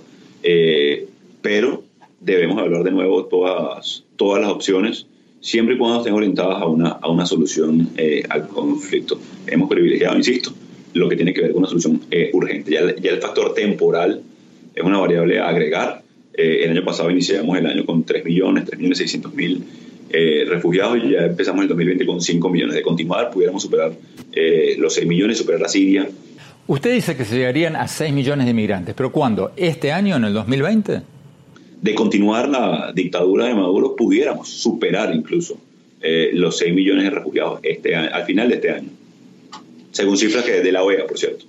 Pero 1.41 1.83
debemos 2.19 2.57
hablar 2.59 2.83
de 2.83 2.91
nuevo 2.91 3.25
todas, 3.25 4.03
todas 4.15 4.41
las 4.41 4.51
opciones, 4.51 5.07
siempre 5.41 5.75
y 5.75 5.77
cuando 5.77 5.99
estén 5.99 6.13
orientadas 6.13 6.61
a 6.61 6.65
una, 6.65 6.89
a 6.89 7.09
una 7.09 7.25
solución 7.25 7.89
al 8.29 8.47
conflicto. 8.47 9.19
Hemos 9.45 9.69
privilegiado, 9.69 10.15
insisto, 10.15 10.51
lo 10.93 11.09
que 11.09 11.15
tiene 11.15 11.33
que 11.33 11.41
ver 11.41 11.51
con 11.51 11.59
una 11.59 11.69
solución 11.69 12.01
urgente. 12.33 12.71
Ya, 12.71 12.95
ya 12.95 13.11
el 13.11 13.19
factor 13.19 13.53
temporal 13.53 14.21
es 14.73 14.83
una 14.83 14.99
variable 14.99 15.39
a 15.39 15.49
agregar 15.49 16.03
eh, 16.37 16.65
el 16.65 16.69
año 16.69 16.85
pasado 16.85 17.09
iniciamos 17.09 17.57
el 17.57 17.65
año 17.65 17.83
con 17.83 18.03
3 18.03 18.23
millones, 18.23 18.65
3 18.65 18.77
millones 18.77 18.99
600 18.99 19.33
mil 19.33 19.63
eh, 20.11 20.45
refugiados 20.47 20.99
y 21.03 21.13
ya 21.13 21.25
empezamos 21.25 21.63
el 21.63 21.67
2020 21.67 22.05
con 22.05 22.21
5 22.21 22.49
millones. 22.49 22.75
De 22.75 22.83
continuar, 22.83 23.31
pudiéramos 23.31 23.63
superar 23.63 23.91
eh, 24.31 24.75
los 24.77 24.93
6 24.93 25.07
millones, 25.07 25.39
superar 25.39 25.65
a 25.65 25.67
Siria. 25.67 26.07
Usted 26.67 26.93
dice 26.93 27.15
que 27.15 27.23
se 27.23 27.37
llegarían 27.37 27.77
a 27.77 27.87
6 27.87 28.13
millones 28.13 28.45
de 28.45 28.51
inmigrantes, 28.51 28.93
pero 28.93 29.11
¿cuándo? 29.11 29.53
¿Este 29.55 29.91
año, 29.93 30.17
en 30.17 30.25
el 30.25 30.33
2020? 30.33 31.01
De 31.81 31.95
continuar 31.95 32.49
la 32.49 32.91
dictadura 32.93 33.45
de 33.45 33.53
Maduro, 33.53 33.95
pudiéramos 33.95 34.49
superar 34.49 35.15
incluso 35.15 35.57
los 36.33 36.57
6 36.57 36.73
millones 36.73 37.05
de 37.05 37.09
refugiados 37.09 37.59
este 37.63 37.95
al 37.95 38.23
final 38.25 38.49
de 38.49 38.55
este 38.55 38.71
año, 38.71 38.89
según 39.91 40.17
cifras 40.17 40.43
que 40.43 40.61
de 40.61 40.71
la 40.71 40.83
OEA, 40.83 41.07
por 41.07 41.17
cierto. 41.17 41.45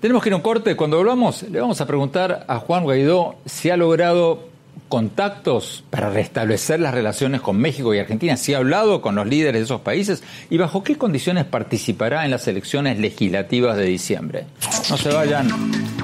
Tenemos 0.00 0.22
que 0.22 0.28
ir 0.28 0.32
a 0.32 0.36
un 0.36 0.42
corte. 0.42 0.76
Cuando 0.76 0.96
volvamos, 0.96 1.42
le 1.42 1.60
vamos 1.60 1.80
a 1.80 1.86
preguntar 1.86 2.44
a 2.46 2.58
Juan 2.58 2.84
Guaidó 2.84 3.36
si 3.46 3.70
ha 3.70 3.76
logrado 3.76 4.49
contactos 4.90 5.84
para 5.88 6.10
restablecer 6.10 6.80
las 6.80 6.92
relaciones 6.92 7.40
con 7.40 7.56
México 7.56 7.94
y 7.94 7.98
Argentina, 7.98 8.36
si 8.36 8.52
ha 8.52 8.58
hablado 8.58 9.00
con 9.00 9.14
los 9.14 9.26
líderes 9.26 9.60
de 9.60 9.64
esos 9.64 9.80
países 9.80 10.22
y 10.50 10.58
bajo 10.58 10.82
qué 10.82 10.98
condiciones 10.98 11.46
participará 11.46 12.26
en 12.26 12.32
las 12.32 12.46
elecciones 12.48 12.98
legislativas 12.98 13.78
de 13.78 13.84
diciembre. 13.84 14.46
No 14.90 14.98
se 14.98 15.08
vayan, 15.08 15.48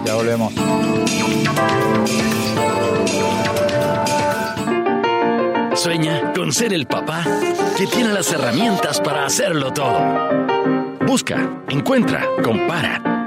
ya 0.07 0.15
volvemos. 0.15 0.55
Sueña 5.75 6.33
con 6.33 6.53
ser 6.53 6.73
el 6.73 6.87
papá 6.87 7.25
que 7.77 7.87
tiene 7.89 8.13
las 8.13 8.33
herramientas 8.33 9.01
para 9.01 9.27
hacerlo 9.27 9.73
todo. 9.73 9.99
Busca, 11.07 11.65
encuentra, 11.69 12.25
compara 12.43 13.16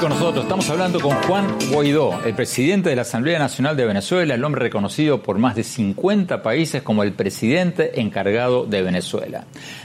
Con 0.00 0.10
nosotros. 0.10 0.44
Estamos 0.44 0.68
hablando 0.70 1.00
con 1.00 1.14
Juan 1.22 1.56
Guaidó, 1.72 2.20
el 2.24 2.34
presidente 2.34 2.90
de 2.90 2.96
la 2.96 3.02
Asamblea 3.02 3.38
Nacional 3.38 3.76
de 3.76 3.84
Venezuela, 3.84 4.34
el 4.34 4.44
hombre 4.44 4.62
reconocido 4.62 5.22
por 5.22 5.38
más 5.38 5.56
de 5.56 5.64
50 5.64 6.42
países 6.42 6.82
como 6.82 7.02
el 7.02 7.12
presidente 7.12 8.00
encargado 8.00 8.64
de 8.64 8.82
Venezuela. 8.82 9.44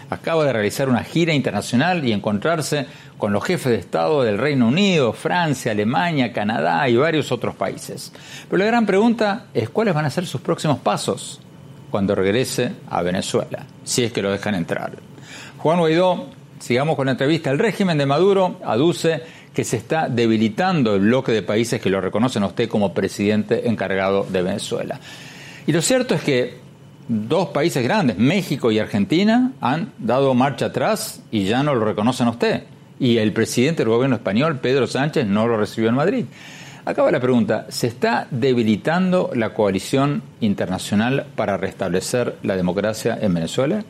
Acaba 0.09 0.45
de 0.45 0.53
realizar 0.53 0.89
una 0.89 1.03
gira 1.03 1.33
internacional 1.33 2.05
y 2.07 2.11
encontrarse 2.11 2.85
con 3.17 3.33
los 3.33 3.43
jefes 3.43 3.71
de 3.71 3.79
Estado 3.79 4.23
del 4.23 4.37
Reino 4.37 4.67
Unido, 4.67 5.13
Francia, 5.13 5.71
Alemania, 5.71 6.31
Canadá 6.31 6.87
y 6.89 6.95
varios 6.95 7.31
otros 7.31 7.55
países. 7.55 8.11
Pero 8.49 8.59
la 8.59 8.65
gran 8.65 8.85
pregunta 8.85 9.47
es 9.53 9.69
cuáles 9.69 9.95
van 9.95 10.05
a 10.05 10.11
ser 10.11 10.27
sus 10.27 10.41
próximos 10.41 10.79
pasos 10.79 11.39
cuando 11.89 12.13
regrese 12.13 12.73
a 12.89 13.01
Venezuela, 13.01 13.65
si 13.83 14.03
es 14.03 14.11
que 14.11 14.21
lo 14.21 14.31
dejan 14.31 14.55
entrar. 14.55 14.91
Juan 15.57 15.79
Guaidó 15.79 16.27
Sigamos 16.63 16.95
con 16.95 17.07
la 17.07 17.11
entrevista. 17.11 17.51
El 17.51 17.59
régimen 17.59 17.97
de 17.97 18.05
Maduro 18.05 18.61
aduce 18.63 19.21
que 19.53 19.63
se 19.63 19.77
está 19.77 20.09
debilitando 20.09 20.95
el 20.95 21.01
bloque 21.01 21.31
de 21.31 21.43
países 21.43 21.79
que 21.79 21.89
lo 21.89 22.01
reconocen 22.01 22.43
a 22.43 22.47
usted 22.47 22.67
como 22.67 22.93
presidente 22.93 23.67
encargado 23.69 24.25
de 24.29 24.41
Venezuela. 24.41 24.99
Y 25.67 25.71
lo 25.71 25.81
cierto 25.81 26.15
es 26.15 26.21
que 26.21 26.57
dos 27.07 27.49
países 27.49 27.83
grandes, 27.83 28.17
México 28.17 28.71
y 28.71 28.79
Argentina, 28.79 29.51
han 29.61 29.93
dado 29.99 30.33
marcha 30.33 30.67
atrás 30.67 31.21
y 31.31 31.45
ya 31.45 31.63
no 31.63 31.75
lo 31.75 31.85
reconocen 31.85 32.27
a 32.27 32.31
usted. 32.31 32.63
Y 32.99 33.17
el 33.17 33.31
presidente 33.33 33.83
del 33.83 33.89
gobierno 33.89 34.15
español, 34.15 34.59
Pedro 34.59 34.87
Sánchez, 34.87 35.27
no 35.27 35.47
lo 35.47 35.57
recibió 35.57 35.89
en 35.89 35.95
Madrid. 35.95 36.25
Acaba 36.85 37.11
la 37.11 37.19
pregunta, 37.19 37.65
¿se 37.69 37.87
está 37.87 38.27
debilitando 38.29 39.31
la 39.35 39.53
coalición 39.53 40.21
internacional 40.41 41.27
para 41.35 41.57
restablecer 41.57 42.35
la 42.43 42.57
democracia 42.57 43.17
en 43.21 43.33
Venezuela? 43.33 43.85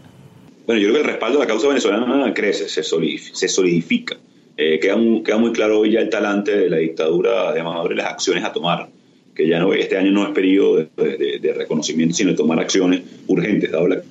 Bueno, 0.67 0.81
yo 0.81 0.89
creo 0.89 1.01
que 1.01 1.07
el 1.07 1.13
respaldo 1.13 1.39
de 1.39 1.45
la 1.45 1.47
causa 1.47 1.67
venezolana 1.67 2.33
crece, 2.33 2.69
se 2.69 3.47
solidifica. 3.47 4.17
Eh, 4.55 4.79
queda, 4.79 4.97
muy, 4.97 5.23
queda, 5.23 5.37
muy, 5.37 5.51
claro 5.51 5.79
hoy 5.79 5.91
ya 5.91 5.99
el 5.99 6.09
talante 6.09 6.55
de 6.55 6.69
la 6.69 6.77
dictadura 6.77 7.51
de 7.53 7.63
Maduro 7.63 7.93
y 7.93 7.97
las 7.97 8.05
acciones 8.05 8.43
a 8.43 8.53
tomar, 8.53 8.87
que 9.33 9.47
ya 9.47 9.59
no 9.59 9.73
este 9.73 9.97
año 9.97 10.11
no 10.11 10.27
es 10.27 10.29
periodo 10.29 10.77
de, 10.77 11.53
reconocimiento, 11.57 12.13
sino 12.13 12.31
de 12.31 12.37
tomar 12.37 12.59
acciones 12.59 13.01
urgentes, 13.25 13.71
dado 13.71 13.87
la, 13.87 14.03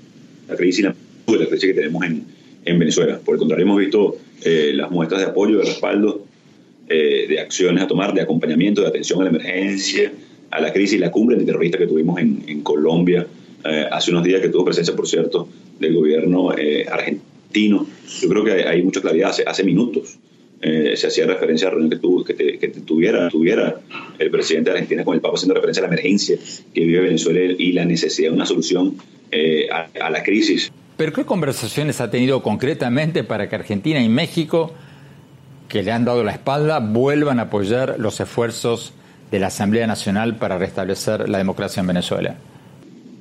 crisis 0.56 0.80
y 0.80 0.82
la, 0.82 1.46
crisis 1.46 1.66
que 1.66 1.74
tenemos 1.74 2.04
en, 2.04 2.24
en, 2.64 2.78
Venezuela. 2.78 3.20
Por 3.24 3.36
el 3.36 3.38
contrario, 3.38 3.64
hemos 3.64 3.78
visto 3.78 4.16
eh, 4.44 4.72
las 4.74 4.90
muestras 4.90 5.20
de 5.20 5.28
apoyo, 5.28 5.58
de 5.58 5.64
respaldo, 5.64 6.24
eh, 6.88 7.26
de 7.28 7.38
acciones 7.38 7.80
a 7.84 7.86
tomar, 7.86 8.12
de 8.12 8.22
acompañamiento, 8.22 8.80
de 8.82 8.88
atención 8.88 9.20
a 9.20 9.24
la 9.24 9.30
emergencia, 9.30 10.12
a 10.50 10.60
la 10.60 10.72
crisis 10.72 10.98
la 10.98 11.12
cumbre 11.12 11.36
terrorista 11.36 11.78
que 11.78 11.86
tuvimos 11.86 12.18
en, 12.20 12.42
en 12.48 12.62
Colombia 12.62 13.26
hace 13.92 14.10
unos 14.10 14.24
días, 14.24 14.40
que 14.40 14.48
tuvo 14.48 14.64
presencia, 14.64 14.96
por 14.96 15.06
cierto, 15.06 15.48
del 15.78 15.94
gobierno 15.94 16.50
argentino. 16.90 17.86
Yo 18.20 18.28
creo 18.28 18.42
que 18.42 18.50
hay, 18.64 18.82
mucha 18.82 19.00
claridad. 19.00 19.30
Hace, 19.30 19.44
hace 19.46 19.62
minutos 19.62 20.18
eh, 20.64 20.96
se 20.96 21.08
hacía 21.08 21.26
referencia 21.26 21.66
a 21.66 21.70
la 21.70 21.74
reunión 21.74 21.90
que, 21.90 21.96
tuvo, 21.98 22.24
que, 22.24 22.72
tuviera, 22.86 23.28
tuviera 23.28 23.80
el 24.16 24.30
presidente 24.30 24.70
de 24.70 24.76
Argentina 24.76 25.04
con 25.04 25.16
el 25.16 25.20
Papa 25.20 25.34
haciendo 25.34 25.54
referencia 25.54 25.82
a 25.82 25.88
la 25.88 25.92
emergencia 25.92 26.36
que 26.72 26.80
vive 26.82 27.00
Venezuela 27.00 27.54
y 27.58 27.72
la 27.72 27.84
necesidad 27.84 28.30
de 28.30 28.36
una 28.36 28.46
solución 28.46 28.96
eh, 29.32 29.68
a, 29.70 30.08
la 30.08 30.22
crisis. 30.22 30.70
¿Pero 30.96 31.12
qué 31.12 31.24
conversaciones 31.24 32.00
ha 32.00 32.12
tenido 32.12 32.44
concretamente 32.44 33.24
para 33.24 33.48
que 33.48 33.56
Argentina 33.56 34.00
y 34.00 34.08
México, 34.08 34.72
que 35.68 35.82
le 35.82 35.90
han 35.90 36.04
dado 36.04 36.22
la 36.22 36.30
espalda, 36.30 36.78
vuelvan 36.78 37.40
a 37.40 37.42
apoyar 37.42 37.96
los 37.98 38.20
esfuerzos 38.20 38.92
de 39.32 39.40
la 39.40 39.48
Asamblea 39.48 39.88
Nacional 39.88 40.36
para 40.36 40.58
restablecer 40.58 41.28
la 41.28 41.38
democracia 41.38 41.80
en 41.80 41.88
Venezuela? 41.88 42.36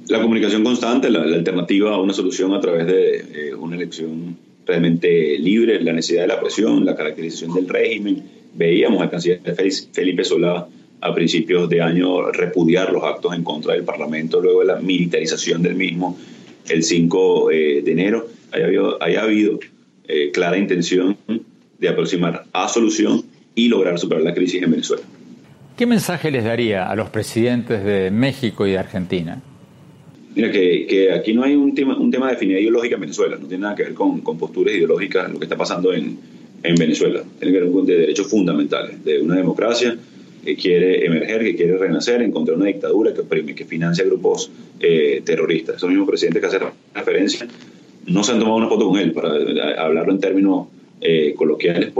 La 0.09 0.21
comunicación 0.21 0.63
constante, 0.63 1.09
la, 1.09 1.21
alternativa 1.21 1.95
a 1.95 1.99
una 1.99 2.13
solución 2.13 2.53
a 2.53 2.59
través 2.59 2.85
de 2.85 3.49
eh, 3.49 3.55
una 3.55 3.77
elección 3.77 4.37
realmente 4.65 5.37
libre, 5.39 5.81
la 5.81 5.93
necesidad 5.93 6.21
de 6.21 6.27
la 6.27 6.39
presión, 6.39 6.85
la 6.85 6.95
caracterización 6.95 7.53
del 7.53 7.67
régimen. 7.67 8.23
Veíamos 8.53 9.01
al 9.01 9.09
canciller 9.09 9.41
Felipe 9.93 10.23
Solá 10.23 10.67
a 11.01 11.15
principios 11.15 11.67
de 11.67 11.81
año 11.81 12.31
repudiar 12.31 12.91
los 12.91 13.03
actos 13.03 13.33
en 13.33 13.43
contra 13.43 13.73
del 13.73 13.83
Parlamento 13.83 14.39
luego 14.39 14.61
de 14.61 14.67
la 14.67 14.75
militarización 14.75 15.61
del 15.61 15.75
mismo 15.75 16.17
el 16.69 16.83
5 16.83 17.51
eh, 17.51 17.81
de 17.83 17.91
enero. 17.91 18.27
Haya 18.99 19.23
habido, 19.23 19.59
eh, 20.07 20.31
clara 20.31 20.57
intención 20.57 21.17
de 21.79 21.89
aproximar 21.89 22.45
a 22.53 22.67
solución 22.67 23.23
y 23.55 23.67
lograr 23.67 23.97
superar 23.97 24.23
la 24.23 24.33
crisis 24.33 24.61
en 24.61 24.71
Venezuela. 24.71 25.03
¿Qué 25.77 25.85
mensaje 25.85 26.29
les 26.29 26.43
daría 26.43 26.89
a 26.89 26.95
los 26.95 27.09
presidentes 27.09 27.83
de 27.83 28.11
México 28.11 28.67
y 28.67 28.71
de 28.71 28.77
Argentina? 28.77 29.41
Mira, 30.35 30.51
que, 30.51 31.11
aquí 31.13 31.33
no 31.33 31.43
hay 31.43 31.55
un 31.55 31.75
tema, 31.75 31.97
un 31.97 32.09
tema 32.09 32.31
de 32.33 32.45
ideológica 32.45 32.95
en 32.95 33.01
Venezuela, 33.01 33.37
no 33.39 33.47
tiene 33.47 33.63
nada 33.63 33.75
que 33.75 33.83
ver 33.83 33.93
con, 33.93 34.21
con 34.21 34.37
posturas 34.37 34.73
ideológicas, 34.73 35.31
lo 35.31 35.39
que 35.39 35.45
está 35.45 35.57
pasando 35.57 35.93
en, 35.93 36.17
en 36.63 36.75
Venezuela. 36.75 37.21
Tiene 37.39 37.53
que 37.53 37.63
ver 37.63 37.71
con 37.71 37.85
de 37.85 37.97
derechos 37.97 38.27
fundamentales, 38.27 39.03
de 39.03 39.21
una 39.21 39.35
democracia 39.35 39.97
que 40.43 40.55
quiere 40.55 41.05
emerger, 41.05 41.43
que 41.43 41.55
quiere 41.55 41.77
renacer, 41.77 42.21
encontrar 42.21 42.57
una 42.57 42.67
dictadura 42.67 43.13
que 43.13 43.21
oprime, 43.21 43.53
que 43.53 43.65
financia 43.65 44.03
grupos 44.05 44.49
eh, 44.79 45.21
terroristas. 45.23 45.77
Esos 45.77 45.89
mismos 45.89 46.07
presidentes 46.07 46.41
que 46.41 46.47
hacen 46.47 46.61
referencia 46.95 47.47
no 48.07 48.23
se 48.23 48.31
han 48.31 48.39
tomado 48.39 48.57
una 48.57 48.67
foto 48.67 48.87
con 48.87 48.99
él, 48.99 49.11
para 49.11 49.33
hablarlo 49.83 50.13
en 50.13 50.19
términos 50.19 50.67
eh, 51.01 51.33
coloquiales. 51.35 51.91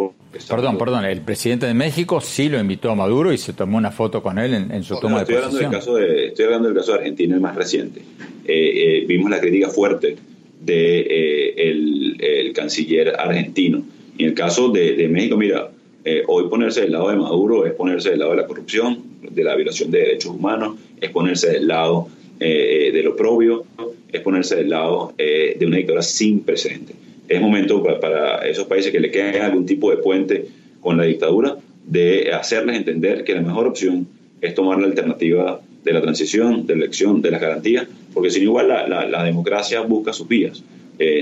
Perdón, 0.48 0.78
perdón, 0.78 1.06
el 1.06 1.22
presidente 1.22 1.66
de 1.66 1.74
México 1.74 2.22
sí 2.22 2.50
lo 2.50 2.60
invitó 2.60 2.92
a 2.92 2.96
Maduro 2.96 3.34
y 3.34 3.38
se 3.38 3.54
tomó 3.54 3.78
una 3.78 3.92
foto 3.92 4.24
con 4.24 4.40
él 4.40 4.54
en, 4.54 4.84
su 4.84 5.00
toma 5.00 5.24
de 5.24 5.26
posesión. 5.26 5.66
Hablando 5.66 5.78
caso 5.78 5.96
de, 5.96 6.28
estoy 6.28 6.46
hablando 6.46 6.68
del 6.70 6.78
caso 6.78 6.94
de 6.94 7.00
Argentina, 7.00 7.36
el 7.36 7.42
más 7.42 7.56
reciente. 7.56 8.02
Eh, 8.46 9.04
vimos 9.08 9.30
la 9.30 9.40
crítica 9.40 9.70
fuerte 9.70 10.16
de 10.60 11.52
el, 11.58 12.54
canciller 12.54 13.16
argentino. 13.18 13.84
Y 14.18 14.24
en 14.24 14.30
el 14.30 14.36
caso 14.36 14.70
de, 14.70 14.96
de 14.96 15.08
México, 15.08 15.38
mira, 15.38 15.72
eh, 16.04 16.24
hoy 16.28 16.50
ponerse 16.50 16.82
del 16.82 16.94
lado 16.94 17.10
de 17.10 17.16
Maduro 17.16 17.66
es 17.66 17.74
ponerse 17.74 18.10
del 18.10 18.20
lado 18.20 18.32
de 18.32 18.38
la 18.38 18.48
corrupción, 18.48 19.04
de 19.22 19.44
la 19.44 19.56
violación 19.56 19.92
de 19.92 20.00
derechos 20.00 20.34
humanos, 20.34 20.78
es 21.00 21.12
ponerse 21.12 21.52
del 21.52 21.68
lado 21.68 22.08
eh, 22.40 22.90
de 22.92 23.04
lo 23.04 23.16
propio, 23.16 23.66
es 24.12 24.22
ponerse 24.22 24.56
del 24.56 24.70
lado 24.70 25.14
eh, 25.18 25.56
de 25.60 25.66
una 25.66 25.78
dictadura 25.78 26.02
sin 26.02 26.40
precedentes. 26.40 26.96
Es 27.28 27.42
momento 27.42 27.84
para, 27.84 28.48
esos 28.48 28.66
países 28.66 28.92
que 28.92 29.00
le 29.00 29.12
queden 29.12 29.42
algún 29.42 29.66
tipo 29.66 29.90
de 29.90 29.98
puente 29.98 30.48
con 30.82 30.98
la 30.98 31.04
dictadura 31.04 31.58
de 31.86 32.34
hacerles 32.34 32.78
entender 32.78 33.24
que 33.24 33.34
la 33.34 33.42
mejor 33.42 33.68
opción 33.68 34.08
es 34.42 34.54
tomar 34.56 34.80
la 34.80 34.88
alternativa 34.88 35.62
de 35.84 35.94
la 35.94 36.02
transición, 36.02 36.66
de 36.66 36.76
la 36.76 36.84
elección, 36.84 37.22
de 37.22 37.32
las 37.32 37.42
garantías, 37.42 37.88
porque 38.14 38.30
sin 38.30 38.44
igual 38.44 38.68
la, 38.68 39.24
democracia 39.24 39.82
busca 39.82 40.14
sus 40.14 40.28
vías. 40.28 40.64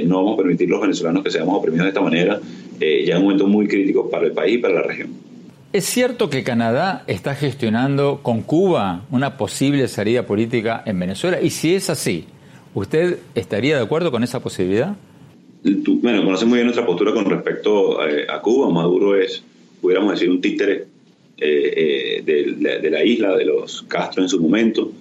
no 0.05 0.17
vamos 0.17 0.33
a 0.33 0.37
permitir 0.37 0.69
los 0.69 0.81
venezolanos 0.81 1.23
que 1.23 1.31
seamos 1.31 1.57
oprimidos 1.57 1.85
de 1.85 1.89
esta 1.89 2.01
manera 2.01 2.39
eh, 2.79 3.03
ya 3.05 3.17
un 3.17 3.23
momento 3.23 3.45
muy 3.45 3.67
crítico 3.67 4.09
para 4.09 4.25
el 4.25 4.31
país 4.31 4.55
y 4.55 4.57
para 4.59 4.75
la 4.75 4.81
región. 4.83 5.09
¿Es 5.73 5.85
cierto 5.85 6.29
que 6.29 6.43
Canadá 6.43 7.03
está 7.07 7.35
gestionando 7.35 8.21
con 8.23 8.41
Cuba 8.41 9.03
una 9.11 9.37
posible 9.37 9.87
salida 9.87 10.25
política 10.25 10.81
en 10.85 10.99
Venezuela? 10.99 11.41
Y 11.41 11.49
si 11.49 11.75
es 11.75 11.89
así, 11.89 12.25
¿usted 12.73 13.19
estaría 13.35 13.75
de 13.75 13.83
acuerdo 13.83 14.11
con 14.11 14.23
esa 14.23 14.39
posibilidad? 14.39 14.95
Bueno, 15.63 16.23
conoce 16.23 16.45
muy 16.45 16.57
bien 16.57 16.67
nuestra 16.67 16.85
postura 16.85 17.13
con 17.13 17.25
respecto 17.25 18.07
eh, 18.07 18.25
a, 18.29 18.41
Cuba. 18.41 18.69
Maduro 18.69 19.15
es, 19.15 19.43
pudiéramos 19.81 20.13
decir, 20.13 20.29
un 20.29 20.41
títere 20.41 20.85
eh, 21.37 22.21
de, 22.25 22.89
la 22.89 23.03
isla, 23.03 23.35
de 23.35 23.45
los 23.45 23.83
Castro 23.83 24.23
en 24.23 24.29
su 24.29 24.39
momento. 24.41 24.91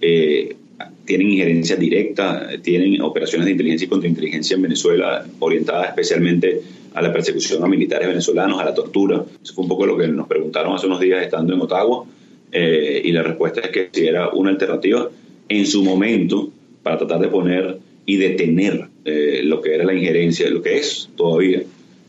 tienen 0.00 1.30
injerencia 1.30 1.76
directa, 1.76 2.48
tienen 2.62 3.00
operaciones 3.00 3.46
de 3.46 3.52
inteligencia 3.52 3.86
y 3.86 3.88
contrainteligencia 3.88 4.56
en 4.56 4.62
Venezuela 4.62 5.24
orientadas 5.38 5.88
especialmente 5.88 6.60
a 6.96 7.02
la 7.02 7.12
persecución 7.12 7.62
a 7.62 7.68
militares 7.68 8.08
venezolanos, 8.08 8.58
a 8.58 8.64
la 8.64 8.74
tortura. 8.74 9.22
Eso 9.42 9.54
fue 9.54 9.64
un 9.64 9.68
poco 9.68 9.84
lo 9.84 9.98
que 9.98 10.08
nos 10.08 10.26
preguntaron 10.26 10.74
hace 10.74 10.86
unos 10.86 10.98
días 10.98 11.22
estando 11.22 11.52
en 11.52 11.60
Ottawa 11.60 12.06
eh, 12.52 13.02
y 13.04 13.12
la 13.12 13.22
respuesta 13.22 13.60
es 13.60 13.68
que 13.68 13.90
si 13.92 14.06
era 14.06 14.30
una 14.30 14.48
alternativa 14.48 15.10
en 15.48 15.66
su 15.66 15.84
momento 15.84 16.50
para 16.82 16.96
tratar 16.96 17.20
de 17.20 17.28
poner 17.28 17.78
y 18.06 18.16
detener 18.16 18.88
eh, 19.06 19.42
lo 19.44 19.60
que 19.60 19.74
era 19.74 19.84
la 19.84 19.94
injerencia, 19.94 20.50
lo 20.50 20.60
que 20.60 20.78
es 20.78 21.08
todavía 21.16 21.62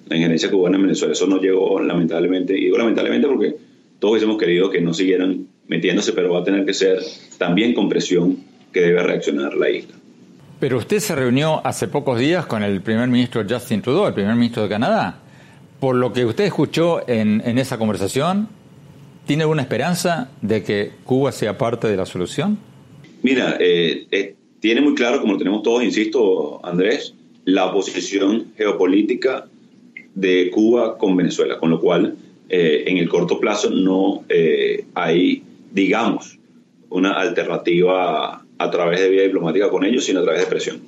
la 0.10 0.16
injerencia 0.16 0.50
cubana 0.50 0.78
en 0.78 0.84
Venezuela. 0.84 1.14
Eso 1.14 1.28
no 1.28 1.40
llegó 1.40 1.80
lamentablemente, 1.80 2.58
y 2.58 2.66
digo 2.66 2.78
lamentablemente 2.78 3.28
porque 3.28 3.56
todos 4.00 4.22
hemos 4.24 4.38
querido 4.38 4.70
que 4.70 4.82
no 4.82 4.94
siguieran 4.94 5.48
metiéndose, 5.68 6.14
pero 6.14 6.34
va 6.34 6.40
a 6.40 6.44
tener 6.44 6.66
que 6.66 6.74
ser 6.74 7.00
también 7.38 7.74
con 7.74 7.90
presión 7.90 8.38
que 8.72 8.82
debe 8.82 9.04
reaccionar 9.04 9.56
la 9.56 9.70
isla. 9.70 9.96
Pero 10.60 10.78
usted 10.78 11.00
se 11.00 11.16
reunió 11.16 11.66
hace 11.66 11.88
pocos 11.88 12.20
días 12.20 12.46
con 12.48 12.64
el 12.64 12.82
primer 12.82 13.08
ministro 13.10 13.44
Justin 13.48 13.82
Trudeau, 13.82 14.08
el 14.08 14.14
primer 14.14 14.36
ministro 14.36 14.64
de 14.64 14.70
Canadá. 14.70 15.20
Por 15.80 15.96
lo 15.96 16.12
que 16.12 16.26
usted 16.26 16.46
escuchó 16.46 17.08
en, 17.08 17.42
esa 17.60 17.78
conversación, 17.78 18.50
¿tiene 19.28 19.44
alguna 19.44 19.62
esperanza 19.62 20.32
de 20.42 20.64
que 20.64 20.92
Cuba 21.04 21.32
sea 21.32 21.58
parte 21.58 21.88
de 21.88 21.96
la 21.96 22.08
solución? 22.08 22.58
Mira, 23.22 23.58
eh, 23.60 24.08
eh, 24.10 24.36
tiene 24.68 24.82
muy 24.82 24.96
claro, 24.96 25.22
como 25.22 25.32
lo 25.32 25.40
tenemos 25.40 25.64
todos, 25.64 25.82
insisto, 25.82 26.60
Andrés, 26.62 27.14
la 27.46 27.72
posición 27.72 28.48
geopolítica 28.58 29.46
de 30.14 30.50
Cuba 30.50 30.98
con 30.98 31.16
Venezuela, 31.16 31.58
con 31.58 31.70
lo 31.70 31.80
cual 31.80 32.16
eh, 32.50 32.84
en 32.86 32.98
el 32.98 33.08
corto 33.08 33.40
plazo 33.40 33.70
no 33.70 34.26
hay, 34.94 35.42
digamos, 35.72 36.38
una 36.90 37.14
alternativa 37.14 38.44
a 38.58 38.70
través 38.70 39.00
de 39.00 39.10
vía 39.10 39.24
diplomática 39.24 39.70
con 39.70 39.86
ellos, 39.86 40.04
sino 40.04 40.20
a 40.20 40.24
través 40.24 40.42
de 40.42 40.48
presión. 40.48 40.82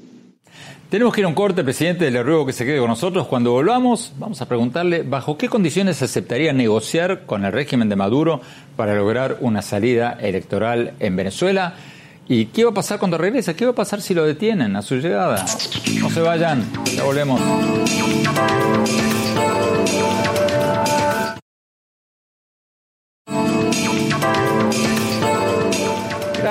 Tenemos 0.90 1.14
que 1.14 1.22
ir 1.22 1.26
a 1.26 1.30
un 1.30 1.34
corte, 1.36 1.64
presidente. 1.64 2.12
Le 2.12 2.22
ruego 2.22 2.46
que 2.46 2.52
se 2.52 2.66
quede 2.66 2.80
con 2.80 2.90
nosotros. 2.90 3.28
Cuando 3.28 3.54
volvamos, 3.54 4.12
vamos 4.20 4.42
a 4.42 4.48
preguntarle 4.50 5.04
bajo 5.04 5.38
qué 5.38 5.48
condiciones 5.48 6.02
aceptaría 6.02 6.52
negociar 6.52 7.26
con 7.26 7.46
el 7.46 7.54
régimen 7.54 7.88
de 7.88 7.96
Maduro 7.96 8.42
para 8.76 8.94
lograr 8.94 9.38
una 9.40 9.62
salida 9.62 10.18
electoral 10.20 10.96
en 11.00 11.16
Venezuela. 11.16 11.76
¿Y 12.32 12.46
qué 12.46 12.64
va 12.64 12.70
a 12.70 12.74
pasar 12.76 13.00
cuando 13.00 13.18
regrese? 13.18 13.56
¿Qué 13.56 13.66
va 13.66 13.72
a 13.72 13.76
pasar 13.76 14.04
si 14.04 14.14
lo 14.14 14.24
detienen 14.24 14.76
a 14.76 14.84
su 14.84 14.98
llegada? 14.98 15.44
No 16.00 16.12
se 16.12 16.22
vayan, 16.22 16.64
ya 16.96 17.04
volvemos. 17.04 17.42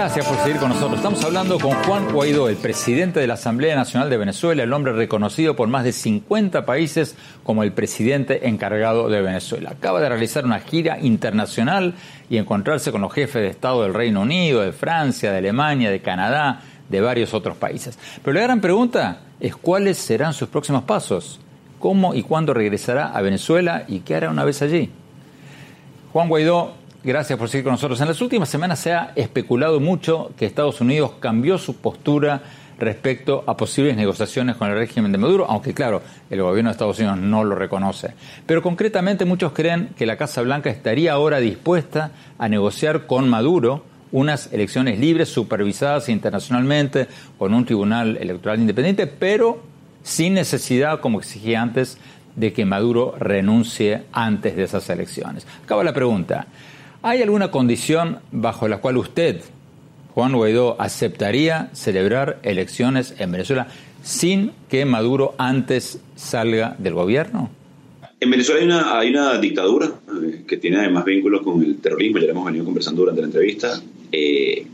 Gracias 0.09 0.27
por 0.27 0.39
seguir 0.39 0.57
con 0.57 0.71
nosotros. 0.71 0.97
Estamos 0.97 1.23
hablando 1.23 1.59
con 1.59 1.73
Juan 1.85 2.11
Guaidó, 2.11 2.49
el 2.49 2.57
presidente 2.57 3.21
de 3.21 3.27
la 3.27 3.35
Asamblea 3.35 3.77
Nacional 3.77 4.09
de 4.09 4.17
Venezuela, 4.17 4.63
el 4.63 4.73
hombre 4.73 4.95
reconocido 4.95 5.55
por 5.55 5.69
más 5.69 5.85
de 5.85 5.93
50 5.93 6.65
países 6.65 7.15
como 7.43 7.63
el 7.63 7.73
presidente 7.73 8.49
encargado 8.49 9.11
de 9.11 9.21
Venezuela. 9.21 9.73
Acaba 9.73 10.01
de 10.01 10.09
realizar 10.09 10.47
una 10.47 10.61
gira 10.61 10.99
internacional 10.99 11.93
y 12.31 12.39
encontrarse 12.39 12.91
con 12.91 13.03
los 13.03 13.13
jefes 13.13 13.43
de 13.43 13.49
Estado 13.49 13.83
del 13.83 13.93
Reino 13.93 14.23
Unido, 14.23 14.63
de 14.63 14.73
Francia, 14.73 15.31
de 15.31 15.37
Alemania, 15.37 15.91
de 15.91 16.01
Canadá, 16.01 16.63
de 16.89 17.03
varios 17.03 17.35
otros 17.35 17.59
países. 17.59 17.99
Pero 18.25 18.33
la 18.33 18.45
gran 18.45 18.63
pregunta 18.63 19.21
es 19.41 19.57
cuáles 19.57 19.99
serán 19.99 20.33
sus 20.33 20.49
próximos 20.49 20.85
pasos, 20.85 21.39
cómo 21.79 22.15
y 22.15 22.23
cuándo 22.23 22.55
regresará 22.55 23.09
a 23.09 23.21
Venezuela 23.21 23.85
y 23.87 24.01
qué 24.01 24.15
hará 24.15 24.31
una 24.31 24.45
vez 24.45 24.63
allí. 24.63 24.91
Juan 26.15 26.31
Guaidó 26.31 26.79
Gracias 27.05 27.39
por 27.39 27.49
seguir 27.49 27.65
con 27.65 27.75
nosotros. 27.75 28.01
En 28.01 28.09
las 28.09 28.21
últimas 28.21 28.49
semanas 28.49 28.81
se 28.81 28.93
ha 28.93 29.13
especulado 29.15 29.79
mucho 29.79 30.33
que 30.37 30.47
Estados 30.47 30.81
Unidos 30.81 31.13
cambió 31.21 31.57
su 31.57 31.77
postura 31.77 32.43
respecto 32.77 33.45
a 33.47 33.57
posibles 33.57 33.97
negociaciones 33.97 34.57
con 34.57 34.69
el 34.69 34.77
régimen 34.77 35.13
de 35.13 35.19
Maduro, 35.19 35.47
aunque 35.49 35.75
claro, 35.75 36.03
el 36.29 36.43
gobierno 36.43 36.71
de 36.71 36.73
Estados 36.73 36.99
Unidos 36.99 37.19
no 37.19 37.45
lo 37.45 37.55
reconoce. 37.55 38.15
Pero 38.47 38.63
concretamente 38.63 39.25
muchos 39.25 39.53
creen 39.53 39.91
que 39.97 40.07
la 40.07 40.17
Casa 40.17 40.43
Blanca 40.43 40.71
estaría 40.71 41.13
ahora 41.13 41.39
dispuesta 41.39 42.11
a 42.37 42.49
negociar 42.49 43.07
con 43.07 43.29
Maduro 43.29 43.85
unas 44.11 44.53
elecciones 44.53 44.99
libres, 44.99 45.29
supervisadas 45.29 46.09
internacionalmente, 46.09 47.07
con 47.39 47.55
un 47.55 47.65
tribunal 47.65 48.17
electoral 48.17 48.59
independiente, 48.59 49.07
pero 49.07 49.63
sin 50.03 50.35
necesidad, 50.35 50.99
como 51.01 51.21
exigía 51.21 51.63
antes, 51.63 51.99
de 52.35 52.53
que 52.53 52.65
Maduro 52.65 53.15
renuncie 53.19 54.03
antes 54.13 54.57
de 54.57 54.65
esas 54.65 54.89
elecciones. 54.91 55.47
Acaba 55.63 55.85
la 55.85 55.93
pregunta. 55.93 56.47
¿Hay 57.01 57.23
alguna 57.23 57.53
condición 57.53 58.19
bajo 58.33 58.67
la 58.67 58.79
cual 58.79 58.97
usted, 58.97 59.41
Juan 60.15 60.33
Guaidó, 60.33 60.81
aceptaría 60.81 61.71
celebrar 61.73 62.41
elecciones 62.43 63.15
en 63.19 63.31
Venezuela 63.31 63.69
sin 64.03 64.51
que 64.69 64.85
Maduro 64.85 65.35
antes 65.39 66.01
salga 66.17 66.75
del 66.79 66.95
gobierno? 66.95 67.51
En 68.19 68.31
Venezuela 68.31 68.61
hay 68.61 68.67
una, 68.67 68.99
hay 68.99 69.11
una 69.11 69.39
dictadura 69.39 69.87
eh, 69.87 70.43
que 70.45 70.57
tiene 70.57 70.79
además 70.79 71.05
vínculos 71.05 71.43
con 71.43 71.63
el 71.63 71.77
terrorismo, 71.77 72.19
ya 72.19 72.27
lo 72.27 72.33
hemos 72.33 72.47
venido 72.47 72.65
conversando 72.65 73.03
durante 73.03 73.21
la 73.21 73.27
entrevista. 73.29 73.81
Eh, 74.11 74.67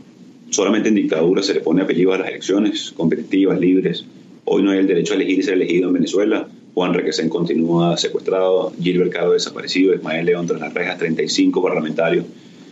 solamente 0.49 0.89
en 0.89 0.95
dictadura 0.95 1.43
se 1.43 1.53
le 1.53 1.59
pone 1.59 1.83
apellido 1.83 2.13
a 2.13 2.17
las 2.17 2.29
elecciones 2.29 2.91
competitivas, 2.97 3.59
libres. 3.59 4.03
Hoy 4.45 4.63
no 4.63 4.71
hay 4.71 4.79
el 4.79 4.87
derecho 4.87 5.13
a 5.13 5.17
elegir 5.17 5.39
y 5.39 5.43
ser 5.43 5.53
elegido 5.53 5.89
en 5.89 5.93
Venezuela. 5.93 6.47
Juan 6.75 6.93
Requesén 6.93 7.29
continúa 7.29 7.95
secuestrado, 7.95 8.73
Gilbert 8.81 9.13
Cado 9.13 9.31
desaparecido, 9.31 9.95
Ismael 9.95 10.25
León 10.25 10.45
tras 10.45 10.59
las 10.59 10.73
rejas, 10.73 10.97
35 10.97 11.63
parlamentarios 11.63 12.25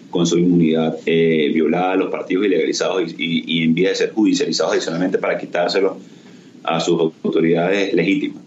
con 0.10 0.28
su 0.28 0.38
inmunidad 0.38 0.98
eh, 1.06 1.50
violada, 1.54 1.96
los 1.96 2.12
partidos 2.12 2.46
ilegalizados 2.46 3.16
y, 3.18 3.64
en 3.64 3.74
vía 3.74 3.90
de 3.90 3.96
ser 3.96 4.12
judicializados 4.12 4.74
adicionalmente 4.74 5.18
para 5.18 5.38
quitárselo 5.38 5.98
a 6.64 6.82
sus 6.82 7.14
autoridades 7.24 7.94
legítimas. 7.94 8.44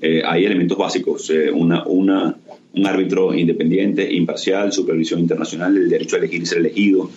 hay 0.00 0.44
elementos 0.44 0.76
básicos, 0.76 1.32
una, 1.54 1.86
una, 1.86 2.36
un 2.74 2.86
árbitro 2.86 3.34
independiente, 3.34 4.12
imparcial, 4.12 4.72
supervisión 4.74 5.20
internacional, 5.20 5.74
el 5.74 5.88
derecho 5.88 6.16
a 6.16 6.18
elegir 6.18 6.42
y 6.42 6.46
ser 6.46 6.58
elegido, 6.58 7.10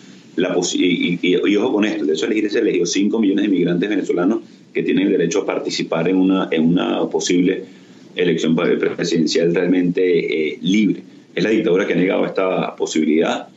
y, 0.76 1.20
y, 1.22 1.56
ojo 1.58 1.74
con 1.74 1.84
esto, 1.84 2.02
el 2.02 2.08
derecho 2.08 2.24
a 2.24 2.28
elegir 2.28 2.46
y 2.46 2.50
ser 2.50 2.62
elegido, 2.62 2.86
5 2.86 3.20
millones 3.20 3.44
de 3.44 3.50
inmigrantes 3.50 3.90
venezolanos 3.90 4.40
que 4.74 4.82
tienen 4.82 5.08
el 5.08 5.12
derecho 5.12 5.42
a 5.42 5.46
participar 5.46 6.08
en 6.08 6.16
una, 6.16 6.48
en 6.52 6.66
una 6.66 7.06
posible 7.10 7.81
elección 8.16 8.56
presidencial 8.56 9.54
realmente 9.54 10.58
libre. 10.62 11.04
Es 11.34 11.44
la 11.44 11.50
dictadura 11.50 11.88
que 11.88 11.94
ha 11.94 11.96
negado 11.96 12.26
esta 12.26 12.76
posibilidad. 12.76 13.48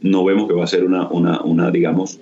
No 0.00 0.24
vemos 0.24 0.48
que 0.48 0.54
va 0.54 0.64
a 0.64 0.68
ser 0.68 0.84
una, 0.84 1.08
una, 1.08 1.40
una 1.42 1.70
digamos, 1.70 2.18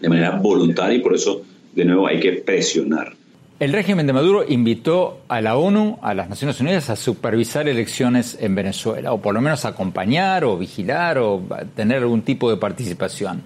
de 0.00 0.08
manera 0.08 0.32
voluntaria 0.32 0.98
y 0.98 1.00
por 1.00 1.14
eso, 1.14 1.42
de 1.74 1.84
nuevo, 1.84 2.06
hay 2.06 2.20
que 2.20 2.32
presionar. 2.32 3.14
El 3.62 3.72
régimen 3.72 4.08
de 4.08 4.12
Maduro 4.12 4.44
invitó 4.46 5.20
a 5.28 5.40
la 5.40 5.56
ONU, 5.56 6.00
a 6.02 6.14
las 6.14 6.28
Naciones 6.28 6.60
Unidas, 6.60 6.90
a 6.90 6.96
supervisar 6.96 7.68
elecciones 7.68 8.36
en 8.40 8.56
Venezuela, 8.56 9.12
o 9.12 9.22
por 9.22 9.34
lo 9.34 9.40
menos 9.40 9.64
acompañar 9.64 10.44
o 10.44 10.58
vigilar 10.58 11.18
o 11.18 11.40
tener 11.76 11.98
algún 11.98 12.22
tipo 12.22 12.50
de 12.50 12.56
participación. 12.56 13.42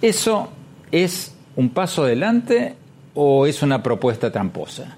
¿Eso 0.00 0.48
es 0.90 1.34
un 1.56 1.68
paso 1.68 2.04
adelante 2.04 2.74
o 3.12 3.46
es 3.46 3.62
una 3.62 3.82
propuesta 3.82 4.32
tramposa? 4.32 4.96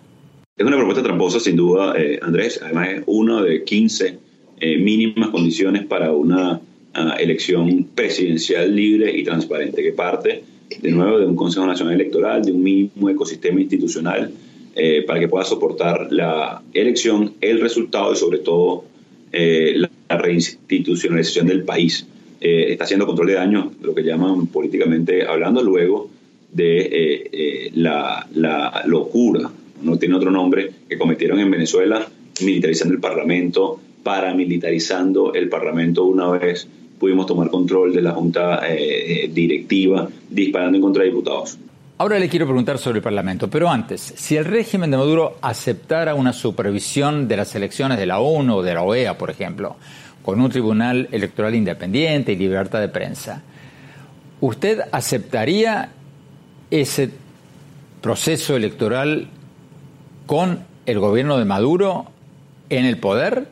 Es 0.58 0.64
una 0.64 0.78
propuesta 0.78 1.02
tramposa, 1.02 1.38
sin 1.38 1.54
duda, 1.54 1.92
eh, 1.98 2.18
Andrés. 2.22 2.58
Además, 2.62 2.88
es 2.88 3.02
una 3.04 3.42
de 3.42 3.62
15 3.62 4.18
eh, 4.58 4.78
mínimas 4.78 5.28
condiciones 5.28 5.84
para 5.84 6.12
una 6.12 6.58
ah, 6.94 7.16
elección 7.20 7.84
presidencial 7.94 8.74
libre 8.74 9.14
y 9.14 9.22
transparente, 9.22 9.82
que 9.82 9.92
parte 9.92 10.44
de 10.80 10.90
nuevo 10.92 11.18
de 11.18 11.26
un 11.26 11.36
Consejo 11.36 11.66
Nacional 11.66 11.96
Electoral, 11.96 12.42
de 12.42 12.52
un 12.52 12.62
mínimo 12.62 13.10
ecosistema 13.10 13.60
institucional 13.60 14.32
eh, 14.74 15.04
para 15.06 15.20
que 15.20 15.28
pueda 15.28 15.44
soportar 15.44 16.08
la 16.10 16.62
elección, 16.72 17.34
el 17.42 17.60
resultado 17.60 18.14
y 18.14 18.16
sobre 18.16 18.38
todo 18.38 18.84
la, 19.32 19.90
reinstitucionalización 20.08 21.48
del 21.48 21.64
país. 21.64 22.06
está 22.40 22.84
haciendo 22.84 23.06
control 23.06 23.26
de 23.26 23.34
daños, 23.34 23.66
lo 23.82 23.94
que 23.94 24.02
llaman 24.02 24.46
políticamente 24.46 25.26
hablando, 25.26 25.62
luego 25.62 26.08
de 26.50 27.70
la 27.74 28.26
locura, 28.86 29.50
no 29.86 29.98
tiene 29.98 30.16
otro 30.16 30.30
nombre, 30.30 30.70
que 30.88 30.98
cometieron 30.98 31.38
en 31.38 31.50
Venezuela 31.50 32.06
militarizando 32.42 32.94
el 32.94 33.00
Parlamento, 33.00 33.80
paramilitarizando 34.02 35.32
el 35.34 35.48
Parlamento 35.48 36.04
una 36.04 36.28
vez 36.30 36.68
pudimos 36.98 37.26
tomar 37.26 37.50
control 37.50 37.94
de 37.94 38.02
la 38.02 38.12
Junta 38.12 38.60
eh, 38.68 39.30
Directiva, 39.32 40.08
disparando 40.28 40.76
en 40.76 40.82
contra 40.82 41.02
de 41.02 41.10
diputados. 41.10 41.58
Ahora 41.98 42.18
le 42.18 42.28
quiero 42.28 42.46
preguntar 42.46 42.78
sobre 42.78 42.98
el 42.98 43.02
Parlamento, 43.02 43.48
pero 43.48 43.70
antes, 43.70 44.00
si 44.00 44.36
el 44.36 44.44
régimen 44.44 44.90
de 44.90 44.98
Maduro 44.98 45.38
aceptara 45.40 46.14
una 46.14 46.32
supervisión 46.32 47.26
de 47.26 47.38
las 47.38 47.54
elecciones 47.54 47.98
de 47.98 48.06
la 48.06 48.18
ONU 48.18 48.56
o 48.56 48.62
de 48.62 48.74
la 48.74 48.82
OEA, 48.82 49.16
por 49.16 49.30
ejemplo, 49.30 49.76
con 50.22 50.40
un 50.40 50.50
tribunal 50.50 51.08
electoral 51.10 51.54
independiente 51.54 52.32
y 52.32 52.36
libertad 52.36 52.80
de 52.80 52.88
prensa, 52.88 53.42
¿usted 54.40 54.80
aceptaría 54.92 55.90
ese 56.70 57.10
proceso 58.02 58.56
electoral 58.56 59.28
con 60.26 60.60
el 60.86 60.98
gobierno 60.98 61.38
de 61.38 61.44
Maduro 61.44 62.06
en 62.68 62.84
el 62.84 62.98
poder? 62.98 63.46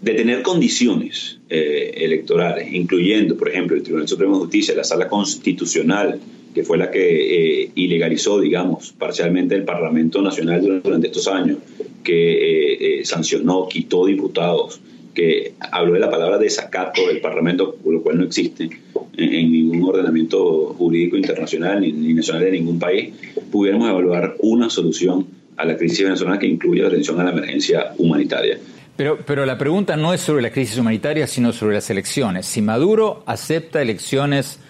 de 0.00 0.14
tener 0.14 0.42
condiciones 0.42 1.38
eh, 1.50 1.92
electorales, 1.96 2.72
incluyendo, 2.72 3.36
por 3.36 3.48
ejemplo, 3.48 3.76
el 3.76 3.82
Tribunal 3.82 4.08
Supremo 4.08 4.34
de 4.34 4.40
Justicia, 4.42 4.74
la 4.74 4.84
Sala 4.84 5.08
Constitucional, 5.08 6.20
que 6.54 6.62
fue 6.62 6.78
la 6.78 6.90
que 6.90 7.62
eh, 7.62 7.70
ilegalizó, 7.74 8.40
digamos, 8.40 8.92
parcialmente 8.92 9.54
el 9.54 9.64
Parlamento 9.64 10.22
Nacional 10.22 10.80
durante 10.82 11.08
estos 11.08 11.26
años, 11.26 11.58
que 12.04 13.00
eh, 13.00 13.04
sancionó, 13.04 13.66
quitó 13.68 14.06
diputados, 14.06 14.80
que 15.14 15.54
habló 15.72 15.94
de 15.94 16.00
la 16.00 16.10
palabra 16.10 16.38
desacato 16.38 17.08
del 17.08 17.20
Parlamento, 17.20 17.76
lo 17.84 18.02
cual 18.02 18.18
no 18.18 18.24
existe 18.24 18.70
en, 19.16 19.52
ningún 19.52 19.82
ordenamiento 19.82 20.74
jurídico 20.78 21.16
internacional 21.16 21.80
ni, 21.80 21.90
ni 21.90 22.14
nacional 22.14 22.44
de 22.44 22.52
ningún 22.52 22.78
país, 22.78 23.14
pudiéramos 23.50 23.90
evaluar 23.90 24.36
una 24.38 24.70
solución 24.70 25.37
a 25.58 25.64
la 25.64 25.76
crisis 25.76 26.04
venezolana 26.04 26.38
que 26.38 26.46
incluye 26.46 26.80
la 26.82 26.88
atención 26.88 27.20
a 27.20 27.24
la 27.24 27.32
emergencia 27.32 27.92
humanitaria. 27.98 28.58
Pero, 28.96 29.18
pero 29.24 29.44
la 29.44 29.58
pregunta 29.58 29.96
no 29.96 30.14
es 30.14 30.20
sobre 30.20 30.42
la 30.42 30.50
crisis 30.50 30.78
humanitaria, 30.78 31.26
sino 31.26 31.52
sobre 31.52 31.74
las 31.74 31.90
elecciones. 31.90 32.46
Si 32.46 32.62
Maduro 32.62 33.22
acepta 33.26 33.82
elecciones 33.82 34.60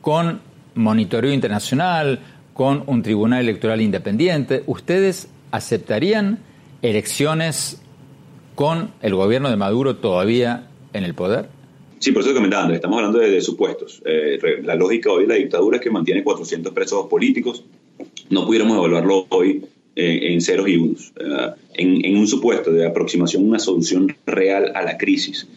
con 0.00 0.40
monitoreo 0.74 1.32
internacional, 1.32 2.20
con 2.52 2.84
un 2.86 3.02
tribunal 3.02 3.40
electoral 3.40 3.80
independiente, 3.80 4.62
¿ustedes 4.66 5.28
aceptarían 5.50 6.38
elecciones 6.82 7.82
con 8.54 8.92
el 9.02 9.14
gobierno 9.14 9.50
de 9.50 9.56
Maduro 9.56 9.96
todavía 9.96 10.68
en 10.92 11.04
el 11.04 11.14
poder? 11.14 11.48
Sí, 11.98 12.12
por 12.12 12.20
eso 12.20 12.30
estoy 12.30 12.42
comentando, 12.42 12.74
estamos 12.74 12.98
hablando 12.98 13.18
de, 13.18 13.40
supuestos. 13.40 14.02
Eh, 14.04 14.38
la 14.62 14.74
lógica 14.74 15.10
hoy 15.10 15.22
de 15.24 15.28
la 15.28 15.34
dictadura 15.34 15.78
es 15.78 15.82
que 15.82 15.90
mantiene 15.90 16.22
400 16.22 16.72
presos 16.72 17.06
políticos. 17.06 17.64
No 18.30 18.46
pudiéramos 18.46 18.76
evaluarlo 18.76 19.26
hoy 19.30 19.64
en 19.96 20.40
ceros 20.42 20.68
y 20.68 20.76
unos, 20.76 21.12
en, 21.74 22.16
un 22.16 22.26
supuesto 22.26 22.70
de 22.70 22.86
aproximación, 22.86 23.48
una 23.48 23.58
solución 23.58 24.14
real 24.26 24.72
a 24.74 24.82
la 24.82 24.98
crisis 24.98 25.48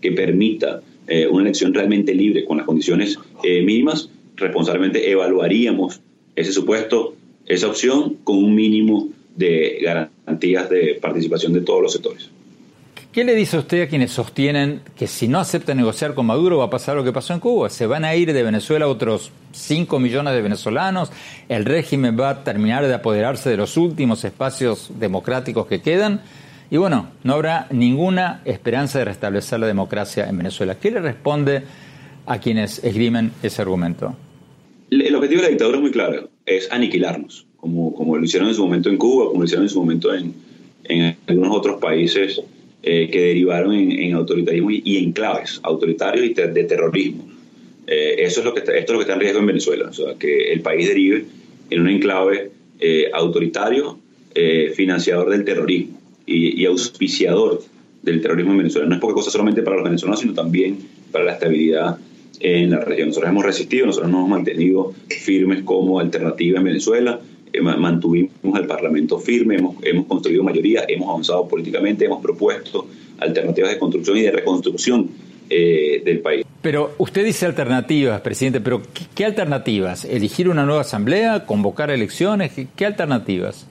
que 0.00 0.12
permita 0.12 0.82
eh, 1.08 1.26
una 1.26 1.42
elección 1.42 1.74
realmente 1.74 2.14
libre 2.14 2.44
con 2.44 2.58
las 2.58 2.66
condiciones 2.66 3.18
eh, 3.42 3.62
mínimas, 3.62 4.10
responsablemente 4.36 5.10
evaluaríamos 5.10 6.00
ese 6.36 6.52
supuesto, 6.52 7.16
esa 7.46 7.68
opción 7.68 8.18
con 8.24 8.38
un 8.38 8.54
mínimo 8.54 9.08
de 9.36 9.78
garantías 9.82 10.70
de 10.70 10.98
participación 11.00 11.52
de 11.52 11.62
todos 11.62 11.82
los 11.82 11.92
sectores. 11.92 12.30
¿Qué 13.12 13.24
le 13.24 13.34
dice 13.34 13.56
usted 13.56 13.82
a 13.82 13.88
quienes 13.88 14.12
sostienen 14.12 14.82
que 14.94 15.06
si 15.06 15.28
no 15.28 15.38
acepta 15.38 15.74
negociar 15.74 16.12
con 16.12 16.26
Maduro 16.26 16.58
va 16.58 16.64
a 16.64 16.70
pasar 16.70 16.94
lo 16.94 17.04
que 17.04 17.12
pasó 17.12 17.32
en 17.32 17.40
Cuba? 17.40 17.70
Se 17.70 17.86
van 17.86 18.04
a 18.04 18.14
ir 18.14 18.34
de 18.34 18.42
Venezuela 18.42 18.86
otros 18.86 19.32
5 19.52 19.98
millones 19.98 20.34
de 20.34 20.42
venezolanos, 20.42 21.10
el 21.48 21.64
régimen 21.64 22.20
va 22.20 22.28
a 22.28 22.44
terminar 22.44 22.86
de 22.86 22.92
apoderarse 22.92 23.48
de 23.48 23.56
los 23.56 23.78
últimos 23.78 24.24
espacios 24.24 24.90
democráticos 25.00 25.66
que 25.66 25.80
quedan 25.80 26.20
y 26.70 26.76
bueno, 26.76 27.08
no 27.24 27.32
habrá 27.32 27.66
ninguna 27.70 28.42
esperanza 28.44 28.98
de 28.98 29.06
restablecer 29.06 29.58
la 29.58 29.66
democracia 29.66 30.28
en 30.28 30.36
Venezuela. 30.36 30.74
¿Qué 30.78 30.90
le 30.90 31.00
responde 31.00 31.62
a 32.26 32.38
quienes 32.38 32.84
esgrimen 32.84 33.32
ese 33.42 33.62
argumento? 33.62 34.14
El 34.90 35.14
objetivo 35.14 35.40
de 35.40 35.46
la 35.46 35.50
dictadura 35.50 35.78
es 35.78 35.82
muy 35.82 35.92
claro, 35.92 36.28
es 36.44 36.70
aniquilarnos, 36.70 37.46
como, 37.56 37.94
como 37.94 38.18
lo 38.18 38.24
hicieron 38.24 38.50
en 38.50 38.54
su 38.54 38.62
momento 38.62 38.90
en 38.90 38.98
Cuba, 38.98 39.28
como 39.28 39.40
lo 39.40 39.46
hicieron 39.46 39.64
en 39.64 39.70
su 39.70 39.80
momento 39.80 40.14
en, 40.14 40.34
en 40.84 41.16
algunos 41.26 41.56
otros 41.56 41.80
países 41.80 42.42
eh, 42.80 43.08
que 43.10 43.20
derivaron 43.20 43.74
en, 43.74 44.14
autoritarismo 44.14 44.70
y, 44.70 44.98
enclaves 44.98 45.58
autoritarios 45.64 46.24
y 46.26 46.32
de 46.34 46.64
terrorismo. 46.64 47.28
Eh, 47.88 48.16
eso 48.18 48.40
es 48.40 48.46
lo 48.46 48.54
que 48.54 48.60
esto 48.60 48.72
es 48.72 48.90
lo 48.90 48.98
que 48.98 49.02
está 49.02 49.14
en 49.14 49.20
riesgo 49.20 49.40
en 49.40 49.46
Venezuela, 49.46 49.90
que 50.18 50.52
el 50.52 50.60
país 50.60 50.86
derive 50.86 51.24
en 51.70 51.80
un 51.80 51.88
enclave 51.88 52.50
eh, 52.78 53.10
autoritario, 53.12 53.98
financiador 54.74 55.30
del 55.30 55.44
terrorismo 55.44 55.98
y, 56.24 56.64
auspiciador 56.64 57.60
del 58.02 58.22
terrorismo 58.22 58.52
en 58.52 58.58
Venezuela. 58.58 58.88
No 58.88 58.94
es 58.94 59.00
poca 59.00 59.14
cosa 59.14 59.32
solamente 59.32 59.62
para 59.62 59.76
los 59.76 59.84
venezolanos, 59.84 60.20
sino 60.20 60.32
también 60.32 60.78
para 61.10 61.24
la 61.24 61.32
estabilidad 61.32 61.98
en 62.38 62.70
la 62.70 62.78
región. 62.78 63.08
Nosotros 63.08 63.30
hemos 63.30 63.44
resistido, 63.44 63.86
nosotros 63.86 64.12
nos 64.12 64.18
hemos 64.20 64.30
mantenido 64.30 64.94
firmes 65.08 65.62
como 65.64 65.98
alternativa 65.98 66.58
en 66.58 66.64
Venezuela 66.64 67.20
mantuvimos 67.62 68.58
el 68.58 68.66
Parlamento 68.66 69.18
firme, 69.18 69.56
hemos, 69.56 69.76
hemos 69.82 70.06
construido 70.06 70.42
mayoría, 70.42 70.84
hemos 70.88 71.08
avanzado 71.08 71.48
políticamente, 71.48 72.04
hemos 72.04 72.22
propuesto 72.22 72.86
alternativas 73.18 73.70
de 73.70 73.78
construcción 73.78 74.16
y 74.18 74.22
de 74.22 74.30
reconstrucción 74.30 75.10
eh, 75.50 76.02
del 76.04 76.20
país. 76.20 76.44
Pero 76.60 76.94
usted 76.98 77.24
dice 77.24 77.46
alternativas, 77.46 78.20
presidente, 78.20 78.60
pero 78.60 78.82
¿qué, 79.14 79.24
alternativas? 79.24 80.04
¿Elegir 80.04 80.48
una 80.48 80.64
nueva 80.66 80.82
asamblea? 80.82 81.46
¿Convocar 81.46 81.90
elecciones? 81.90 82.52
¿Qué, 82.76 82.84
alternativas? 82.84 83.66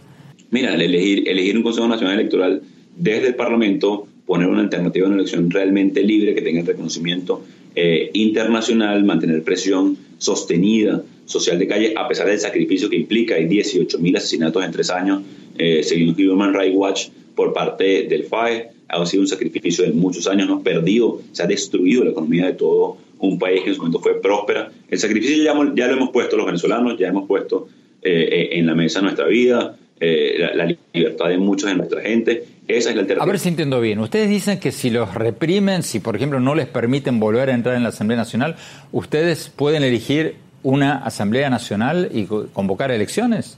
Mira, 0.50 0.74
elegir, 0.74 1.28
elegir 1.28 1.58
un 1.58 1.64
Consejo 1.64 1.88
Nacional 1.88 2.20
Electoral 2.20 2.62
desde 2.96 3.28
el 3.28 3.36
Parlamento, 3.36 4.08
poner 4.26 4.48
una 4.48 4.62
alternativa 4.62 5.06
a 5.06 5.10
una 5.10 5.20
elección 5.20 5.52
realmente 5.52 6.02
libre, 6.02 6.34
que 6.34 6.42
tenga 6.42 6.62
el 6.62 6.68
reconocimiento 6.68 7.44
eh, 7.76 8.10
internacional, 8.14 9.04
mantener 9.04 9.44
presión 9.44 9.98
sostenida 10.18 11.04
social 11.26 11.60
de 11.60 11.68
calle, 11.68 11.94
a 11.96 12.08
pesar 12.08 12.28
del 12.28 12.40
sacrificio 12.40 12.90
que 12.90 12.96
implica. 12.96 13.36
Hay 13.36 13.46
18.000 13.46 14.18
asesinatos 14.18 14.64
en 14.64 14.72
tres 14.72 14.90
años, 14.90 15.22
eh, 15.58 15.84
según 15.84 16.16
Human 16.30 16.54
Rights 16.54 16.76
Watch, 16.76 17.08
por 17.36 17.54
parte 17.54 18.04
del 18.04 18.24
FAE. 18.24 18.70
Ha 18.90 19.06
sido 19.06 19.22
un 19.22 19.28
sacrificio 19.28 19.84
de 19.84 19.92
muchos 19.92 20.28
años, 20.28 20.48
nos 20.48 20.62
perdido, 20.62 21.22
se 21.34 21.44
ha 21.44 21.46
destruido 21.46 22.06
la 22.06 22.12
economía 22.12 22.46
de 22.46 22.54
todo 22.54 22.98
un 23.20 23.38
país 23.38 23.62
que 23.64 23.70
en 23.70 23.76
su 23.76 23.82
momento 23.82 24.00
fue 24.00 24.22
próspera. 24.22 24.72
El 24.90 25.00
sacrificio 25.00 25.44
ya, 25.44 25.54
lo 25.54 25.94
hemos 25.94 26.10
puesto 26.12 26.38
los 26.38 26.46
venezolanos, 26.46 26.98
ya 26.98 27.08
hemos 27.08 27.28
puesto 27.28 27.68
eh, 28.02 28.30
eh, 28.32 28.50
en 28.54 28.66
la 28.66 28.76
mesa 28.76 29.02
nuestra 29.02 29.26
vida, 29.28 29.78
la, 30.00 30.54
la, 30.54 30.76
libertad 30.94 31.30
de 31.30 31.38
muchos 31.38 31.70
de 31.70 31.76
nuestra 31.76 32.02
gente. 32.02 32.46
Esa 32.68 32.90
es 32.90 32.96
la 32.96 33.02
alternativa. 33.02 33.24
A 33.24 33.28
ver 33.28 33.40
si 33.40 33.50
entiendo 33.50 33.80
bien. 33.80 34.00
Ustedes 34.00 34.30
dicen 34.30 34.60
que 34.60 34.72
si 34.72 34.90
los 34.90 35.14
reprimen, 35.14 35.84
si 35.84 36.00
por 36.00 36.16
ejemplo 36.16 36.40
no 36.40 36.54
les 36.54 36.68
permiten 36.68 37.20
volver 37.20 37.50
a 37.50 37.54
entrar 37.54 37.76
en 37.76 37.84
la 37.84 37.90
Asamblea 37.90 38.18
Nacional, 38.18 38.56
ustedes 38.92 39.50
pueden 39.56 39.84
elegir 39.84 40.36
una 40.64 40.98
Asamblea 40.98 41.50
Nacional 41.50 42.10
y 42.14 42.26
convocar 42.26 42.92
elecciones? 42.92 43.58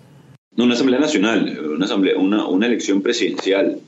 No, 0.56 0.65
una 0.65 0.75
Asamblea 0.75 0.99
Nacional, 0.99 1.60
una, 1.73 1.86
asamblea, 1.86 2.17
una, 2.17 2.45
una 2.45 2.67
elección 2.67 3.02
presidencial 3.02 3.80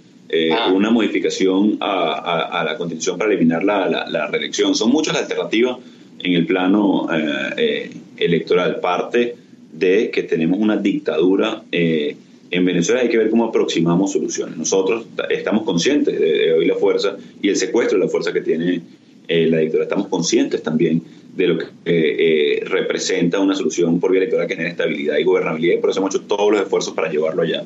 ah. 0.57 0.71
una 0.73 0.89
modificación 0.89 1.77
a, 1.81 2.63
la 2.65 2.77
constitución 2.77 3.17
para 3.17 3.31
eliminar 3.31 3.63
la, 3.63 4.27
reelección. 4.27 4.73
Son 4.73 4.89
muchas 4.89 5.13
las 5.13 5.23
alternativas 5.23 5.77
en 6.19 6.33
el 6.33 6.47
plano 6.47 7.07
electoral. 8.17 8.79
Parte 8.79 9.35
de 9.71 10.09
que 10.09 10.23
tenemos 10.23 10.59
una 10.59 10.77
dictadura 10.77 11.63
en 12.51 12.65
Venezuela 12.65 13.01
hay 13.01 13.09
que 13.09 13.17
ver 13.17 13.29
cómo 13.29 13.45
aproximamos 13.45 14.11
soluciones. 14.11 14.57
Nosotros 14.57 15.05
estamos 15.29 15.63
conscientes 15.63 16.19
de, 16.19 16.53
hoy 16.53 16.65
la 16.65 16.75
fuerza 16.75 17.15
y 17.41 17.47
el 17.47 17.55
secuestro 17.55 17.97
de 17.97 18.05
la 18.05 18.11
fuerza 18.11 18.33
que 18.33 18.41
tiene 18.41 18.81
eh, 19.27 19.47
la 19.47 19.59
dictadura. 19.59 19.85
Estamos 19.85 20.07
conscientes 20.07 20.61
también 20.61 21.01
de 21.33 21.47
lo 21.47 21.57
que 21.57 21.65
eh, 21.65 21.69
eh, 21.85 22.63
representa 22.65 23.39
una 23.39 23.55
solución 23.55 24.01
por 24.01 24.11
vía 24.11 24.19
electoral 24.19 24.47
que 24.47 24.55
genera 24.55 24.71
estabilidad 24.71 25.17
y 25.17 25.23
gobernabilidad 25.23 25.75
y 25.75 25.77
por 25.77 25.91
eso 25.91 26.01
hemos 26.01 26.13
hecho 26.13 26.25
todos 26.25 26.51
los 26.51 26.61
esfuerzos 26.61 26.93
para 26.93 27.09
llevarlo 27.09 27.41
allá. 27.41 27.63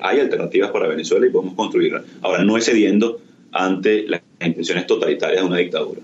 Hay 0.00 0.20
alternativas 0.20 0.70
para 0.70 0.88
Venezuela 0.88 1.26
y 1.26 1.30
podemos 1.30 1.54
construirlas. 1.54 2.04
Ahora, 2.22 2.42
no 2.44 2.56
es 2.56 2.64
cediendo 2.64 3.20
ante 3.52 4.04
las 4.08 4.22
intenciones 4.40 4.86
totalitarias 4.86 5.42
de 5.42 5.46
una 5.46 5.58
dictadura. 5.58 6.00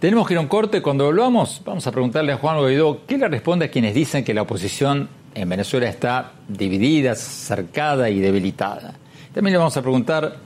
Tenemos 0.00 0.26
que 0.26 0.34
ir 0.34 0.38
a 0.38 0.40
un 0.40 0.48
corte. 0.48 0.82
Cuando 0.82 1.06
volvamos, 1.06 1.62
vamos 1.64 1.86
a 1.86 1.92
preguntarle 1.92 2.32
a 2.32 2.36
Juan 2.36 2.58
Guaidó 2.58 3.02
qué 3.06 3.16
le 3.16 3.28
responde 3.28 3.66
a 3.66 3.70
quienes 3.70 3.94
dicen 3.94 4.24
que 4.24 4.34
la 4.34 4.42
oposición 4.42 5.08
en 5.34 5.48
Venezuela 5.48 5.88
está 5.88 6.32
dividida, 6.48 7.14
cercada 7.14 8.10
y 8.10 8.20
debilitada. 8.20 8.94
También 9.32 9.52
le 9.52 9.58
vamos 9.58 9.76
a 9.76 9.82
preguntar 9.82 10.36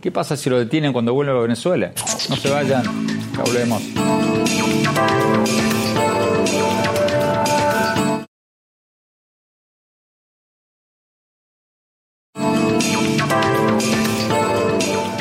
qué 0.00 0.12
pasa 0.12 0.36
si 0.36 0.50
lo 0.50 0.58
detienen 0.58 0.92
cuando 0.92 1.14
vuelva 1.14 1.38
a 1.38 1.42
Venezuela. 1.42 1.92
No 2.28 2.36
se 2.36 2.50
vayan, 2.50 2.84
hablemos. 3.38 3.82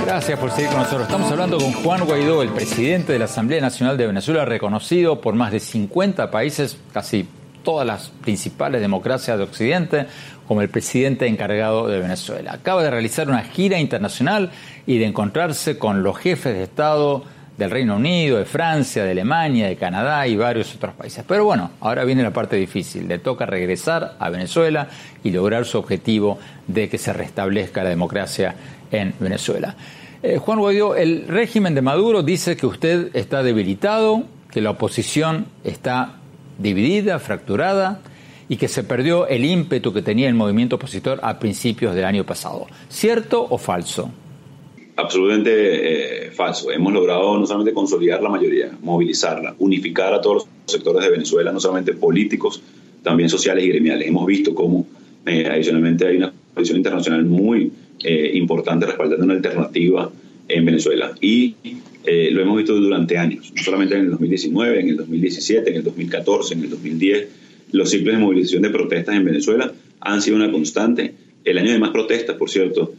Gracias 0.06 0.40
por 0.40 0.52
seguir 0.52 0.70
con 0.72 0.80
nosotros. 0.80 1.04
Estamos 1.04 1.32
hablando 1.32 1.58
con 1.58 1.72
Juan 1.72 2.06
Guaidó, 2.06 2.42
el 2.42 2.50
presidente 2.50 3.14
de 3.14 3.20
la 3.20 3.26
Asamblea 3.26 3.62
Nacional 3.62 3.98
de 3.98 4.08
Venezuela, 4.08 4.46
reconocido 4.46 5.22
por 5.22 5.36
más 5.36 5.52
de 5.52 5.60
50 5.60 6.32
países, 6.32 6.78
casi 6.92 7.28
todas 7.68 7.86
las 7.86 8.12
principales 8.22 8.80
democracias 8.80 9.38
de 9.38 9.44
Occidente 9.44 10.06
como 10.48 10.62
el 10.62 10.70
presidente 10.70 11.28
encargado 11.28 11.90
de 11.90 12.00
Venezuela. 12.00 12.54
Acaba 12.54 12.82
de 12.82 12.90
realizar 12.90 13.28
una 13.28 13.44
gira 13.44 13.78
internacional 13.78 14.52
y 14.86 15.00
de 15.00 15.06
encontrarse 15.06 15.78
con 15.78 16.02
los 16.02 16.18
jefes 16.18 16.56
de 16.56 16.64
Estado 16.64 17.26
del 17.58 17.70
Reino 17.70 17.98
Unido, 17.98 18.38
de 18.38 18.46
Francia, 18.46 19.04
de 19.04 19.12
Alemania, 19.12 19.68
de 19.68 19.76
Canadá 19.76 20.26
y 20.28 20.38
varios 20.38 20.74
otros 20.76 20.96
países. 20.96 21.26
Pero 21.28 21.44
bueno, 21.44 21.72
ahora 21.82 22.06
viene 22.06 22.24
la 22.24 22.32
parte 22.32 22.56
difícil. 22.56 23.06
Le 23.06 23.20
toca 23.20 23.46
regresar 23.46 24.16
a 24.18 24.30
Venezuela 24.30 24.88
y 25.22 25.32
lograr 25.32 25.66
su 25.66 25.78
objetivo 25.78 26.40
de 26.68 26.88
que 26.88 26.98
se 26.98 27.12
restablezca 27.12 27.84
la 27.84 27.90
democracia 27.90 28.56
en 28.92 29.14
Venezuela. 29.20 29.76
Eh, 30.24 30.38
Juan 30.38 30.60
Guaidó, 30.60 30.96
el 30.96 31.28
régimen 31.28 31.76
de 31.76 31.82
Maduro 31.82 32.24
dice 32.24 32.56
que 32.56 32.66
usted 32.66 33.14
está 33.14 33.44
debilitado, 33.44 34.24
que 34.52 34.62
la 34.62 34.70
oposición 34.70 35.48
está 35.66 36.14
dividida, 36.58 37.20
fracturada 37.20 38.02
y 38.50 38.58
que 38.58 38.68
se 38.68 38.84
perdió 38.84 39.28
el 39.28 39.46
ímpetu 39.46 39.94
que 39.94 40.02
tenía 40.02 40.28
el 40.28 40.36
movimiento 40.36 40.78
opositor 40.78 41.20
a 41.22 41.40
principios 41.40 41.96
del 41.96 42.06
año 42.06 42.26
pasado. 42.26 42.68
¿Cierto 42.90 43.46
o 43.50 43.58
falso? 43.58 44.10
Absolutamente 44.96 46.28
eh, 46.28 46.32
falso. 46.32 46.72
Hemos 46.72 46.94
logrado 46.94 47.38
no 47.38 47.46
solamente 47.46 47.74
consolidar 47.74 48.22
la 48.22 48.30
mayoría, 48.30 48.72
movilizarla, 48.82 49.56
unificar 49.60 50.14
a 50.14 50.22
todos 50.22 50.36
los 50.36 50.48
sectores 50.66 51.04
de 51.04 51.12
Venezuela, 51.12 51.52
no 51.52 51.60
solamente 51.60 51.94
políticos, 51.94 52.62
también 53.04 53.30
sociales 53.30 53.64
y 53.64 53.70
gremiales. 53.70 54.08
Hemos 54.08 54.26
visto 54.26 54.56
cómo 54.56 54.88
eh, 55.26 55.48
adicionalmente 55.52 56.08
hay 56.08 56.18
una 56.18 56.34
coalición 56.54 56.78
internacional 56.78 57.26
muy 57.26 57.72
eh, 58.04 58.32
importante 58.34 58.86
respaldando 58.86 59.26
una 59.26 59.36
alternativa 59.36 60.10
en 60.48 60.66
Venezuela. 60.66 61.12
Y 61.22 61.56
eh, 62.10 62.30
lo 62.32 62.42
hemos 62.42 62.56
visto 62.56 62.74
durante 62.74 63.18
años, 63.18 63.52
no 63.54 63.62
solamente 63.62 63.96
en 63.96 64.06
el 64.06 64.12
2019, 64.12 64.80
en 64.80 64.90
el 64.90 64.96
2017, 64.96 65.70
en 65.70 65.76
el 65.76 65.84
2014, 65.84 66.54
en 66.54 66.64
el 66.64 66.70
2010. 66.70 67.28
Los 67.74 67.90
ciclos 67.90 68.16
de 68.16 68.22
movilización 68.22 68.62
de 68.62 68.70
protestas 68.70 69.14
en 69.14 69.26
Venezuela 69.26 69.74
han 70.00 70.22
sido 70.22 70.38
una 70.38 70.50
constante. 70.50 71.14
El 71.44 71.58
año 71.58 71.70
de 71.70 71.80
más 71.80 71.92
protestas, 71.92 72.38
por 72.38 72.50
cierto, 72.50 72.94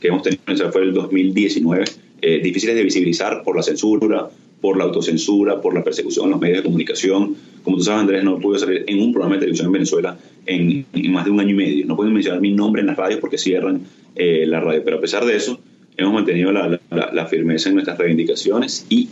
que 0.00 0.08
hemos 0.08 0.22
tenido 0.22 0.42
en 0.46 0.72
fue 0.72 0.82
el 0.82 0.94
2019, 0.94 1.84
eh, 2.22 2.40
difíciles 2.42 2.74
de 2.74 2.82
visibilizar 2.82 3.42
por 3.42 3.54
la 3.54 3.62
censura, 3.62 4.30
por 4.62 4.78
la 4.78 4.84
autocensura, 4.84 5.60
por 5.60 5.74
la 5.74 5.84
persecución 5.84 6.24
en 6.24 6.30
los 6.30 6.40
medios 6.40 6.58
de 6.58 6.62
comunicación. 6.62 7.36
Como 7.62 7.76
tú 7.76 7.82
sabes, 7.82 8.00
Andrés, 8.00 8.24
no 8.24 8.38
pude 8.38 8.58
salir 8.58 8.84
en 8.86 9.02
un 9.02 9.12
programa 9.12 9.34
de 9.34 9.40
televisión 9.40 9.66
en 9.66 9.72
Venezuela 9.72 10.16
en, 10.46 10.86
más 11.10 11.26
de 11.26 11.30
un 11.32 11.40
año 11.40 11.50
y 11.50 11.54
medio. 11.54 11.84
No 11.84 11.96
puedo 11.96 12.10
mencionar 12.10 12.40
mi 12.40 12.52
nombre 12.52 12.80
en 12.80 12.86
las 12.86 12.96
radios 12.96 13.20
porque 13.20 13.36
cierran 13.36 13.82
eh, 14.16 14.46
la 14.46 14.60
radio. 14.60 14.82
Pero 14.82 14.96
a 14.96 15.00
pesar 15.02 15.26
de 15.26 15.36
eso, 15.36 15.60
hemos 15.96 16.14
mantenido 16.14 16.52
la, 16.52 17.26
firmeza 17.26 17.68
en 17.68 17.76
nuestras 17.76 17.98
reivindicaciones 17.98 18.86
y 18.88 19.08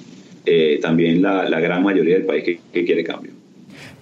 eh, 0.47 0.79
también 0.81 1.23
la, 1.23 1.61
gran 1.61 1.83
mayoría 1.83 2.15
del 2.15 2.25
país 2.25 2.45
que, 2.45 2.85
quiere 2.85 3.05
cambio. 3.05 3.33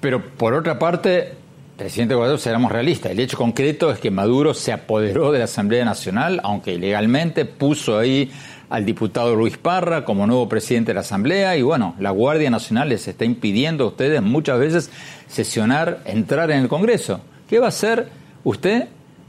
Pero 0.01 0.23
por 0.23 0.55
otra 0.55 0.79
parte, 0.79 1.33
presidente 1.77 2.15
Guaidó, 2.15 2.39
seremos 2.39 2.71
realistas. 2.71 3.13
El 3.13 3.21
hecho 3.21 3.37
concreto 3.37 3.91
es 3.91 3.99
que 3.99 4.11
Maduro 4.11 4.55
se 4.55 4.73
apoderó 4.73 5.33
de 5.33 5.39
la 5.39 5.45
Asamblea 5.45 5.85
Nacional, 5.85 6.41
aunque 6.45 6.75
ilegalmente 6.75 7.45
puso 7.45 7.99
ahí 7.99 8.31
al 8.71 8.85
diputado 8.85 9.35
Luis 9.35 9.57
Parra 9.57 10.05
como 10.05 10.27
nuevo 10.27 10.49
presidente 10.49 10.91
de 10.91 10.95
la 10.95 11.01
Asamblea 11.01 11.57
y 11.57 11.63
bueno, 11.63 11.97
la 11.99 12.11
Guardia 12.11 12.51
Nacional 12.51 12.91
les 12.91 13.09
está 13.09 13.25
impidiendo 13.25 13.85
a 13.85 13.87
ustedes 13.89 14.23
muchas 14.23 14.59
veces 14.59 14.91
sesionar, 15.27 16.03
entrar 16.05 16.51
en 16.51 16.61
el 16.61 16.69
Congreso. 16.69 17.21
¿Qué 17.49 17.59
va 17.59 17.67
a 17.67 17.71
hacer 17.71 18.09
usted 18.45 18.89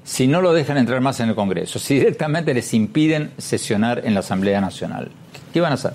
si 0.10 0.26
no 0.26 0.42
lo 0.42 0.54
dejan 0.54 0.78
entrar 0.78 1.02
más 1.02 1.20
en 1.20 1.30
el 1.30 1.36
Congreso, 1.36 1.78
si 1.78 1.94
directamente 1.94 2.52
les 2.52 2.74
impiden 2.74 3.30
sesionar 3.38 4.02
en 4.04 4.16
la 4.16 4.22
Asamblea 4.22 4.60
Nacional? 4.60 5.10
¿Qué 5.54 5.62
van 5.62 5.74
a 5.74 5.76
hacer? 5.76 5.92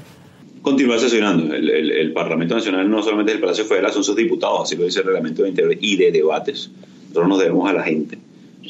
Continuar 0.63 1.01
sesionando. 1.01 1.53
El, 1.53 2.13
Parlamento 2.13 2.55
Nacional 2.55 2.89
no 2.89 3.03
solamente 3.03 3.33
es 3.33 3.37
el 3.37 3.41
Palacio 3.41 3.65
Federal, 3.65 3.93
son 3.93 4.05
sus 4.05 4.15
diputados, 4.15 4.63
así 4.63 4.77
lo 4.77 4.85
dice 4.85 5.01
el 5.01 5.07
reglamento 5.07 5.43
de 5.43 5.49
interior 5.49 5.77
y 5.81 5.97
de 5.97 6.13
debates. 6.13 6.71
Nosotros 7.09 7.29
nos 7.29 7.39
debemos 7.41 7.69
a 7.69 7.73
la 7.73 7.83
gente. 7.83 8.17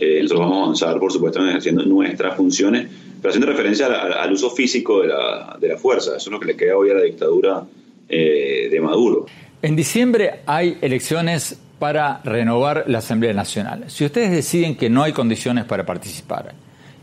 Eh, 0.01 0.21
nosotros 0.23 0.41
vamos 0.41 0.57
a 0.57 0.63
avanzar, 0.63 0.99
por 0.99 1.13
supuesto, 1.13 1.41
en 1.41 1.51
ejerciendo 1.51 1.85
nuestras 1.85 2.37
funciones, 2.39 2.89
pero 3.21 3.29
haciendo 3.29 3.47
referencia 3.47 3.87
al, 3.87 4.33
uso 4.33 4.49
físico 4.49 5.03
de 5.03 5.09
la, 5.09 5.59
de 5.61 5.69
la, 5.69 5.77
fuerza. 5.77 6.17
Eso 6.17 6.31
es 6.31 6.33
lo 6.33 6.41
que 6.41 6.47
le 6.47 6.57
queda 6.57 6.75
hoy 6.75 6.89
a 6.89 6.95
la 6.95 7.03
dictadura 7.03 7.65
eh, 8.09 8.69
de 8.71 8.81
Maduro. 8.81 9.27
En 9.61 9.77
diciembre 9.77 10.41
hay 10.47 10.79
elecciones 10.81 11.59
para 11.85 12.23
renovar 12.25 12.85
la 12.87 13.01
Asamblea 13.01 13.35
Nacional. 13.35 13.85
Si 13.89 14.07
ustedes 14.07 14.31
deciden 14.31 14.75
que 14.75 14.89
no 14.89 15.03
hay 15.03 15.13
condiciones 15.13 15.67
para 15.67 15.85
participar 15.85 16.55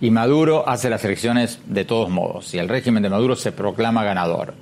y 0.02 0.10
Maduro 0.10 0.67
hace 0.67 0.89
las 0.89 1.06
elecciones 1.06 1.60
de 1.67 1.86
todos 1.86 2.10
modos 2.10 2.52
y 2.56 2.58
el 2.58 2.67
régimen 2.67 3.04
de 3.04 3.12
Maduro 3.12 3.36
se 3.36 3.52
proclama 3.52 4.04
ganador, 4.04 4.56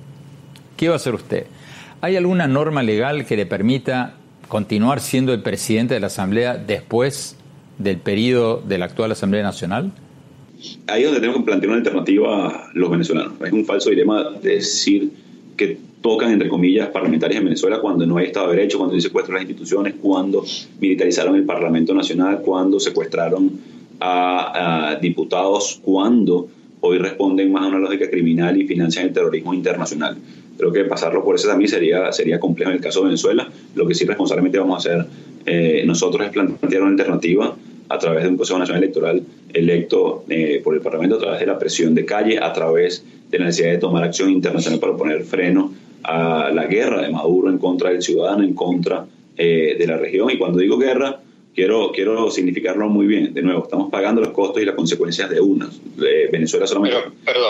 ¿qué 0.76 0.88
va 0.88 0.96
a 0.96 0.96
hacer 0.96 1.14
usted? 1.14 1.46
¿Hay 2.02 2.16
alguna 2.16 2.46
norma 2.46 2.82
legal 2.82 3.24
que 3.24 3.34
le 3.34 3.46
permita 3.46 4.12
continuar 4.46 5.00
siendo 5.00 5.32
el 5.32 5.40
presidente 5.40 5.94
de 5.94 6.00
la 6.00 6.08
Asamblea 6.08 6.58
después 6.58 7.38
del 7.78 7.96
periodo 7.96 8.60
de 8.60 8.76
la 8.76 8.84
actual 8.84 9.12
Asamblea 9.12 9.42
Nacional? 9.42 9.90
Ahí 10.86 11.00
es 11.00 11.06
donde 11.06 11.20
tenemos 11.20 11.40
que 11.40 11.46
plantear 11.46 11.70
una 11.70 11.78
alternativa 11.78 12.46
a 12.46 12.70
los 12.74 12.90
venezolanos. 12.90 13.32
Es 13.42 13.52
un 13.52 13.64
falso 13.64 13.88
dilema 13.88 14.32
decir 14.42 15.12
que 15.56 15.78
tocan, 16.00 16.32
entre 16.32 16.48
comillas, 16.48 16.88
parlamentarias 16.88 17.38
en 17.38 17.44
Venezuela 17.44 17.80
cuando 17.80 18.06
no 18.06 18.16
hay 18.16 18.26
Estado 18.26 18.48
de 18.50 18.56
Derecho, 18.56 18.78
cuando 18.78 18.94
se 18.94 19.02
secuestran 19.02 19.34
las 19.34 19.42
instituciones, 19.42 19.94
cuando 20.00 20.44
militarizaron 20.80 21.36
el 21.36 21.44
Parlamento 21.44 21.94
Nacional, 21.94 22.40
cuando 22.42 22.80
secuestraron 22.80 23.60
a, 24.00 24.98
diputados, 25.00 25.80
cuando 25.82 26.48
hoy 26.80 26.98
responden 26.98 27.52
más 27.52 27.64
a 27.64 27.68
una 27.68 27.78
lógica 27.78 28.08
criminal 28.08 28.60
y 28.60 28.66
financian 28.66 29.06
el 29.06 29.12
terrorismo 29.12 29.52
internacional. 29.52 30.16
Creo 30.56 30.72
que 30.72 30.84
pasarlo 30.84 31.22
por 31.22 31.34
eso 31.34 31.48
también 31.48 31.68
sería, 31.68 32.10
sería 32.12 32.40
complejo 32.40 32.70
en 32.70 32.78
el 32.78 32.82
caso 32.82 33.00
de 33.00 33.06
Venezuela. 33.06 33.48
Lo 33.74 33.86
que 33.86 33.94
sí 33.94 34.06
responsablemente 34.06 34.58
vamos 34.58 34.76
a 34.76 34.78
hacer 34.78 35.06
eh, 35.44 35.82
nosotros 35.86 36.26
es 36.26 36.32
plantear 36.32 36.82
una 36.82 36.90
alternativa 36.92 37.54
a 37.88 37.98
través 37.98 38.22
de 38.22 38.30
un 38.30 38.36
Consejo 38.36 38.58
Nacional 38.58 38.82
Electoral 38.82 39.22
electo 39.52 40.24
eh, 40.28 40.60
por 40.62 40.74
el 40.74 40.80
Parlamento, 40.80 41.16
a 41.16 41.18
través 41.18 41.40
de 41.40 41.46
la 41.46 41.58
presión 41.58 41.94
de 41.94 42.04
calle, 42.04 42.38
a 42.38 42.52
través 42.52 43.04
de 43.30 43.38
la 43.38 43.46
necesidad 43.46 43.72
de 43.72 43.78
tomar 43.78 44.04
acción 44.04 44.30
internacional 44.30 44.80
para 44.80 44.96
poner 44.96 45.24
freno 45.24 45.72
a 46.02 46.50
la 46.52 46.66
guerra 46.66 47.02
de 47.02 47.10
Maduro 47.10 47.50
en 47.50 47.58
contra 47.58 47.90
del 47.90 48.02
ciudadano, 48.02 48.42
en 48.42 48.54
contra 48.54 49.06
eh, 49.36 49.76
de 49.78 49.86
la 49.86 49.96
región. 49.96 50.30
Y 50.30 50.38
cuando 50.38 50.58
digo 50.58 50.78
guerra, 50.78 51.20
quiero, 51.54 51.92
quiero 51.92 52.30
significarlo 52.30 52.88
muy 52.88 53.06
bien. 53.06 53.34
De 53.34 53.42
nuevo, 53.42 53.62
estamos 53.62 53.90
pagando 53.90 54.20
los 54.20 54.30
costos 54.30 54.62
y 54.62 54.66
las 54.66 54.74
consecuencias 54.74 55.30
de 55.30 55.40
unas. 55.40 55.80
Venezuela 56.32 56.66
solamente 56.66 56.98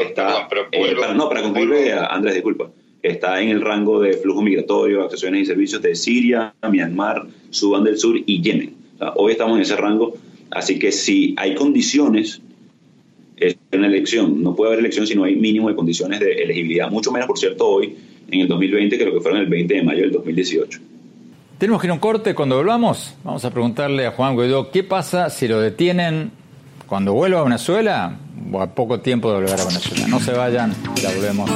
está... 0.03 0.49
Eh, 0.73 0.95
para, 0.99 1.15
no, 1.15 1.29
para 1.29 1.43
concluir, 1.43 1.93
Andrés, 1.93 2.35
disculpa. 2.35 2.71
Está 3.03 3.41
en 3.41 3.49
el 3.49 3.63
rango 3.63 4.01
de 4.01 4.15
flujo 4.15 4.43
migratorio, 4.43 5.03
actuaciones 5.03 5.43
y 5.43 5.47
servicios 5.47 5.81
de 5.81 5.95
Siria, 5.95 6.55
Myanmar, 6.71 7.27
Sudán 7.49 7.85
del 7.85 7.99
Sur 7.99 8.17
y 8.25 8.43
Yemen. 8.43 8.75
hoy 9.17 9.33
estamos 9.33 9.57
en 9.57 9.63
ese 9.63 9.77
rango, 9.77 10.19
así 10.51 10.79
que 10.79 10.93
si 10.93 11.35
hay 11.39 11.55
condiciones 11.55 12.43
es 13.41 13.57
una 13.73 13.87
elección. 13.87 14.43
No 14.43 14.55
puede 14.55 14.73
haber 14.73 14.81
elección 14.81 15.07
si 15.07 15.15
no 15.15 15.25
hay 15.25 15.35
mínimo 15.35 15.69
de 15.69 15.75
condiciones 15.75 16.21
de 16.21 16.43
elegibilidad, 16.43 16.91
mucho 16.91 17.11
menos, 17.11 17.27
por 17.27 17.39
cierto, 17.39 17.67
hoy 17.67 17.97
en 18.31 18.41
el 18.41 18.49
2020 18.49 18.99
que 18.99 19.05
lo 19.05 19.15
que 19.15 19.21
fueron 19.21 19.41
el 19.41 19.47
20 19.47 19.75
de 19.75 19.83
mayo 19.83 20.03
del 20.03 20.13
2018. 20.13 20.81
Tenemos 21.59 21.81
que 21.81 21.87
ir 21.87 21.91
a 21.91 21.95
un 21.95 22.01
corte. 22.01 22.35
Cuando 22.35 22.57
volvamos, 22.57 23.15
vamos 23.23 23.45
a 23.45 23.51
preguntarle 23.51 24.07
a 24.07 24.13
Juan 24.13 24.35
Guaidó 24.35 24.71
qué 24.71 24.83
pasa 24.83 25.29
si 25.29 25.47
lo 25.47 25.61
detienen 25.61 26.31
cuando 26.87 27.13
vuelva 27.13 27.41
a 27.41 27.45
Venezuela, 27.45 28.19
o 28.51 28.61
a 28.61 28.75
poco 28.75 29.01
tiempo 29.01 29.31
de 29.31 29.37
volver 29.37 29.61
a 29.61 29.65
Venezuela. 29.65 30.09
No 30.09 30.19
se 30.21 30.33
vayan, 30.33 30.75
ya 30.97 31.11
volvemos. 31.15 31.51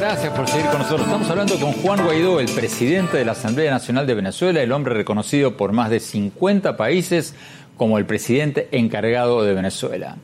Gracias 0.00 0.32
por 0.32 0.48
seguir 0.48 0.66
con 0.68 0.78
nosotros. 0.78 1.02
Estamos 1.02 1.28
hablando 1.28 1.60
con 1.60 1.72
Juan 1.72 2.02
Guaidó, 2.02 2.40
el 2.40 2.48
presidente 2.48 3.18
de 3.18 3.24
la 3.26 3.32
Asamblea 3.32 3.70
Nacional 3.70 4.06
de 4.06 4.14
Venezuela, 4.14 4.62
el 4.62 4.72
hombre 4.72 4.94
reconocido 4.94 5.58
por 5.58 5.72
más 5.72 5.90
de 5.90 6.00
50 6.00 6.74
países 6.78 7.34
como 7.76 7.98
el 7.98 8.06
presidente 8.06 8.70
encargado 8.72 9.44
de 9.44 9.52
Venezuela. 9.52 10.16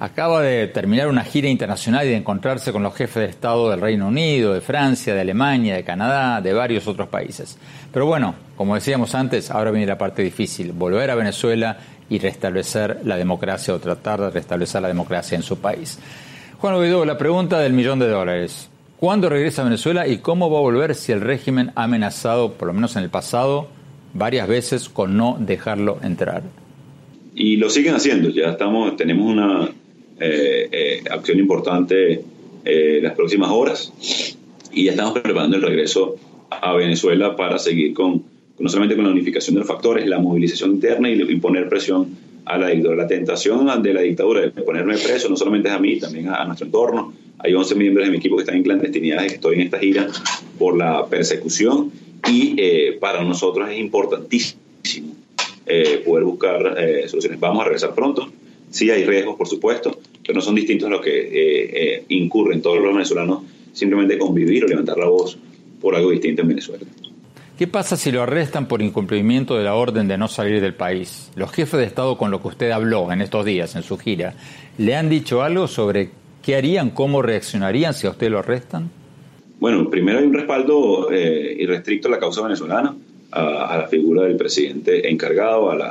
Acaba 0.00 0.42
de 0.42 0.66
terminar 0.66 1.06
una 1.06 1.22
gira 1.22 1.48
internacional 1.48 2.04
y 2.04 2.08
de 2.10 2.16
encontrarse 2.16 2.72
con 2.72 2.82
los 2.82 2.96
jefes 2.96 3.22
de 3.22 3.28
Estado 3.28 3.70
del 3.70 3.80
Reino 3.80 4.08
Unido, 4.08 4.54
de 4.54 4.60
Francia, 4.60 5.14
de 5.14 5.20
Alemania, 5.20 5.76
de 5.76 5.84
Canadá, 5.84 6.40
de 6.40 6.52
varios 6.52 6.88
otros 6.88 7.08
países. 7.08 7.56
Pero 7.92 8.06
bueno, 8.06 8.34
como 8.56 8.74
decíamos 8.74 9.14
antes, 9.14 9.52
ahora 9.52 9.70
viene 9.70 9.86
la 9.86 9.98
parte 9.98 10.22
difícil, 10.22 10.72
volver 10.72 11.12
a 11.12 11.14
Venezuela 11.14 11.78
y 12.10 12.18
restablecer 12.18 13.02
la 13.04 13.16
democracia 13.16 13.72
o 13.72 13.78
tratar 13.78 14.20
de 14.20 14.30
restablecer 14.30 14.82
la 14.82 14.88
democracia 14.88 15.36
en 15.36 15.44
su 15.44 15.60
país. 15.60 16.00
Juan 16.58 16.74
Guaidó, 16.74 17.04
la 17.04 17.16
pregunta 17.16 17.60
del 17.60 17.72
millón 17.72 18.00
de 18.00 18.08
dólares. 18.08 18.71
¿Cuándo 19.02 19.28
regresa 19.28 19.62
a 19.62 19.64
Venezuela 19.64 20.06
y 20.06 20.18
cómo 20.18 20.48
va 20.48 20.58
a 20.58 20.60
volver 20.60 20.94
si 20.94 21.10
el 21.10 21.20
régimen 21.20 21.72
ha 21.74 21.82
amenazado, 21.82 22.52
por 22.52 22.68
lo 22.68 22.72
menos 22.72 22.94
en 22.94 23.02
el 23.02 23.10
pasado, 23.10 23.66
varias 24.14 24.46
veces 24.46 24.88
con 24.88 25.16
no 25.16 25.36
dejarlo 25.40 25.98
entrar? 26.04 26.44
Y 27.34 27.56
lo 27.56 27.68
siguen 27.68 27.96
haciendo. 27.96 28.28
Ya 28.28 28.50
estamos, 28.50 28.96
tenemos 28.96 29.28
una 29.28 29.68
eh, 30.20 30.68
eh, 30.70 31.02
acción 31.10 31.40
importante 31.40 32.22
eh, 32.64 33.00
las 33.02 33.14
próximas 33.14 33.50
horas 33.50 33.92
y 34.72 34.84
ya 34.84 34.92
estamos 34.92 35.18
preparando 35.18 35.56
el 35.56 35.62
regreso 35.62 36.14
a 36.48 36.72
Venezuela 36.74 37.34
para 37.34 37.58
seguir 37.58 37.94
con, 37.94 38.22
no 38.60 38.68
solamente 38.68 38.94
con 38.94 39.04
la 39.04 39.10
unificación 39.10 39.54
de 39.54 39.62
los 39.62 39.68
factores, 39.68 40.06
la 40.06 40.20
movilización 40.20 40.74
interna 40.74 41.10
y, 41.10 41.20
y 41.20 41.36
poner 41.40 41.68
presión 41.68 42.06
a 42.44 42.56
la 42.56 42.68
dictadura. 42.68 43.02
La 43.02 43.08
tentación 43.08 43.82
de 43.82 43.94
la 43.94 44.02
dictadura 44.02 44.42
de 44.42 44.50
ponerme 44.50 44.96
preso 44.96 45.28
no 45.28 45.36
solamente 45.36 45.70
es 45.70 45.74
a 45.74 45.80
mí, 45.80 45.98
también 45.98 46.28
a 46.28 46.44
nuestro 46.44 46.66
entorno, 46.66 47.12
hay 47.42 47.54
11 47.54 47.74
miembros 47.74 48.06
de 48.06 48.10
mi 48.10 48.18
equipo 48.18 48.36
que 48.36 48.42
están 48.42 48.56
en 48.56 48.62
clandestinidad 48.62 49.26
que 49.26 49.34
estoy 49.34 49.56
en 49.56 49.60
esta 49.62 49.78
gira 49.78 50.08
por 50.58 50.76
la 50.76 51.06
persecución 51.06 51.90
y 52.28 52.54
eh, 52.56 52.98
para 53.00 53.24
nosotros 53.24 53.68
es 53.70 53.78
importantísimo 53.78 54.60
eh, 55.66 56.02
poder 56.04 56.24
buscar 56.24 56.76
eh, 56.78 57.08
soluciones. 57.08 57.40
Vamos 57.40 57.62
a 57.62 57.64
regresar 57.64 57.94
pronto. 57.94 58.30
Sí 58.70 58.90
hay 58.90 59.04
riesgos, 59.04 59.36
por 59.36 59.48
supuesto, 59.48 59.98
pero 60.22 60.34
no 60.34 60.40
son 60.40 60.54
distintos 60.54 60.86
a 60.86 60.90
los 60.90 61.00
que 61.02 62.04
incurren 62.08 62.62
todos 62.62 62.78
los 62.78 62.94
venezolanos 62.94 63.42
simplemente 63.72 64.18
convivir 64.18 64.64
o 64.64 64.68
levantar 64.68 64.96
la 64.98 65.06
voz 65.06 65.36
por 65.80 65.94
algo 65.94 66.10
distinto 66.10 66.42
en 66.42 66.48
Venezuela. 66.48 66.84
¿Qué 67.58 67.66
pasa 67.66 67.96
si 67.96 68.10
lo 68.10 68.22
arrestan 68.22 68.66
por 68.66 68.82
incumplimiento 68.82 69.56
de 69.56 69.64
la 69.64 69.74
orden 69.74 70.08
de 70.08 70.16
no 70.16 70.28
salir 70.28 70.60
del 70.60 70.74
país? 70.74 71.30
Los 71.36 71.52
jefes 71.52 71.78
de 71.78 71.86
Estado 71.86 72.16
con 72.16 72.30
lo 72.30 72.40
que 72.40 72.48
usted 72.48 72.70
habló 72.70 73.12
en 73.12 73.20
estos 73.20 73.44
días 73.44 73.76
en 73.76 73.82
su 73.82 73.98
gira, 73.98 74.34
¿le 74.78 74.96
han 74.96 75.10
dicho 75.10 75.42
algo 75.42 75.68
sobre 75.68 76.10
¿Qué 76.42 76.56
harían? 76.56 76.90
¿Cómo 76.90 77.22
reaccionarían 77.22 77.94
si 77.94 78.06
a 78.06 78.10
usted 78.10 78.28
lo 78.28 78.40
arrestan? 78.40 78.90
Bueno, 79.60 79.88
primero 79.88 80.18
hay 80.18 80.26
un 80.26 80.34
respaldo 80.34 81.08
eh, 81.12 81.56
irrestricto 81.60 82.08
a 82.08 82.10
la 82.10 82.18
causa 82.18 82.42
venezolana, 82.42 82.96
a, 83.30 83.78
la 83.78 83.86
figura 83.86 84.24
del 84.24 84.36
presidente 84.36 85.08
encargado, 85.08 85.70
a 85.70 85.76
la, 85.76 85.90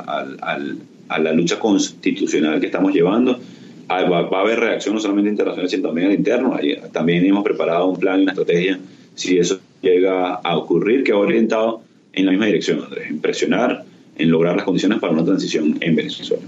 a 1.08 1.18
la, 1.18 1.32
lucha 1.32 1.58
constitucional 1.58 2.60
que 2.60 2.66
estamos 2.66 2.92
llevando. 2.92 3.40
Ah, 3.88 4.04
va, 4.04 4.22
va, 4.28 4.38
a 4.38 4.40
haber 4.42 4.60
reacción 4.60 4.94
no 4.94 5.00
solamente 5.00 5.30
internacional, 5.30 5.70
sino 5.70 5.88
también 5.88 6.08
al 6.08 6.14
interno. 6.14 6.54
También 6.92 7.24
hemos 7.24 7.42
preparado 7.42 7.88
un 7.88 7.98
plan 7.98 8.20
y 8.20 8.24
una 8.24 8.32
estrategia, 8.32 8.78
si 9.14 9.38
eso 9.38 9.58
llega 9.80 10.34
a 10.34 10.56
ocurrir, 10.58 11.02
que 11.02 11.12
va 11.12 11.20
orientado 11.20 11.82
en 12.12 12.26
la 12.26 12.30
misma 12.30 12.46
dirección, 12.46 12.82
Andrés, 12.84 13.08
en 13.08 13.20
presionar, 13.20 13.84
en 14.18 14.30
lograr 14.30 14.54
las 14.54 14.66
condiciones 14.66 14.98
para 14.98 15.14
una 15.14 15.24
transición 15.24 15.78
en 15.80 15.96
Venezuela. 15.96 16.42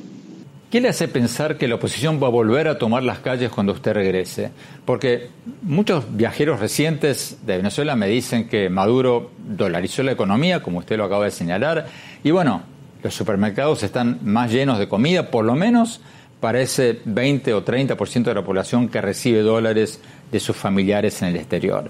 ¿Qué 0.75 0.81
le 0.81 0.89
hace 0.89 1.07
pensar 1.07 1.57
que 1.57 1.69
la 1.69 1.77
oposición 1.77 2.21
va 2.21 2.27
a 2.27 2.31
volver 2.31 2.67
a 2.67 2.79
tomar 2.79 3.05
las 3.05 3.21
calles 3.21 3.49
cuando 3.49 3.73
usted 3.73 3.93
regrese? 3.93 4.51
Porque 4.85 5.29
muchos 5.63 6.05
viajeros 6.17 6.59
recientes 6.59 7.39
de 7.47 7.59
Venezuela 7.59 7.95
me 7.95 8.09
dicen 8.09 8.49
que 8.49 8.69
Maduro 8.69 9.31
dolarizó 9.39 10.03
la 10.03 10.11
economía, 10.11 10.65
como 10.65 10.81
usted 10.81 10.97
lo 10.97 11.05
acaba 11.05 11.27
de 11.27 11.31
señalar, 11.31 11.87
y 12.25 12.33
bueno, 12.33 12.65
los 13.05 13.15
supermercados 13.15 13.85
están 13.85 14.19
más 14.25 14.51
llenos 14.51 14.81
de 14.81 14.89
comida, 14.89 15.31
por 15.31 15.45
lo 15.45 15.55
menos 15.55 16.01
para 16.41 16.61
ese 16.61 16.99
20 17.05 17.55
o 17.55 17.65
30% 17.65 18.25
de 18.25 18.35
la 18.35 18.43
población 18.43 18.89
que 18.89 19.01
recibe 19.01 19.43
dólares 19.43 20.01
de 20.33 20.41
sus 20.41 20.57
familiares 20.57 21.23
en 21.23 21.29
el 21.29 21.37
exterior. 21.37 21.89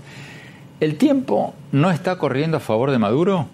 ¿El 0.81 0.97
tiempo 0.97 1.55
no 1.73 1.90
está 1.90 2.18
corriendo 2.18 2.59
a 2.59 2.61
favor 2.61 2.90
de 2.90 2.99
Maduro? 2.99 3.49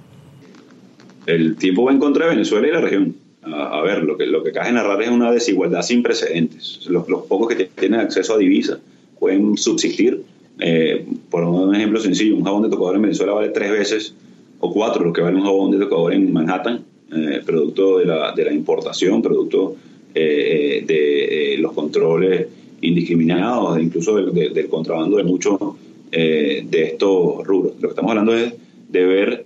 El 1.27 1.55
tiempo 1.55 1.85
va 1.85 1.93
en 1.93 2.01
contra 2.01 2.25
de 2.25 2.31
Venezuela 2.33 2.66
y 2.66 2.73
la 2.73 2.81
región 2.81 3.30
a, 3.42 3.81
ver, 3.83 4.03
lo 4.03 4.18
que, 4.18 4.26
lo 4.26 4.42
que 4.42 4.53
cae 4.53 4.72
narrar 4.72 5.00
es 5.03 5.09
una 5.09 5.33
desigualdad 5.33 5.83
sin 5.83 6.03
precedentes. 6.03 6.87
Los, 6.88 7.07
pocos 7.07 7.48
que 7.48 7.64
tienen 7.64 8.00
acceso 8.00 8.35
a 8.35 8.38
divisas 8.38 8.79
pueden 9.18 9.57
subsistir. 9.57 10.22
Eh, 10.59 11.07
por 11.31 11.44
un 11.44 11.74
ejemplo 11.74 12.00
sencillo, 12.00 12.37
un 12.37 12.44
jabón 12.44 12.62
de 12.62 12.68
tocador 12.68 12.96
en 12.96 13.03
Venezuela 13.03 13.33
vale 13.33 13.48
tres 13.48 13.70
veces 13.70 14.14
o 14.59 14.70
cuatro 14.72 15.05
lo 15.05 15.12
que 15.12 15.22
vale 15.22 15.37
un 15.37 15.44
jabón 15.44 15.70
de 15.70 15.79
tocador 15.79 16.12
en 16.12 16.31
Manhattan, 16.31 16.85
eh, 17.12 17.40
producto 17.44 17.98
de 17.98 18.05
la, 18.05 18.33
de 18.33 18.44
la, 18.44 18.53
importación, 18.53 19.22
producto 19.22 19.76
eh, 20.14 20.85
de 20.87 21.57
los 21.59 21.72
controles 21.72 22.46
indiscriminados, 22.83 23.81
incluso 23.81 24.16
del 24.16 24.68
contrabando 24.68 25.16
de 25.16 25.24
muchos 25.24 25.59
de 26.11 26.83
estos 26.83 27.46
rubros. 27.46 27.74
Lo 27.81 27.88
que 27.88 27.92
estamos 27.92 28.11
hablando 28.11 28.35
es 28.35 28.53
de 28.88 29.05
ver 29.07 29.44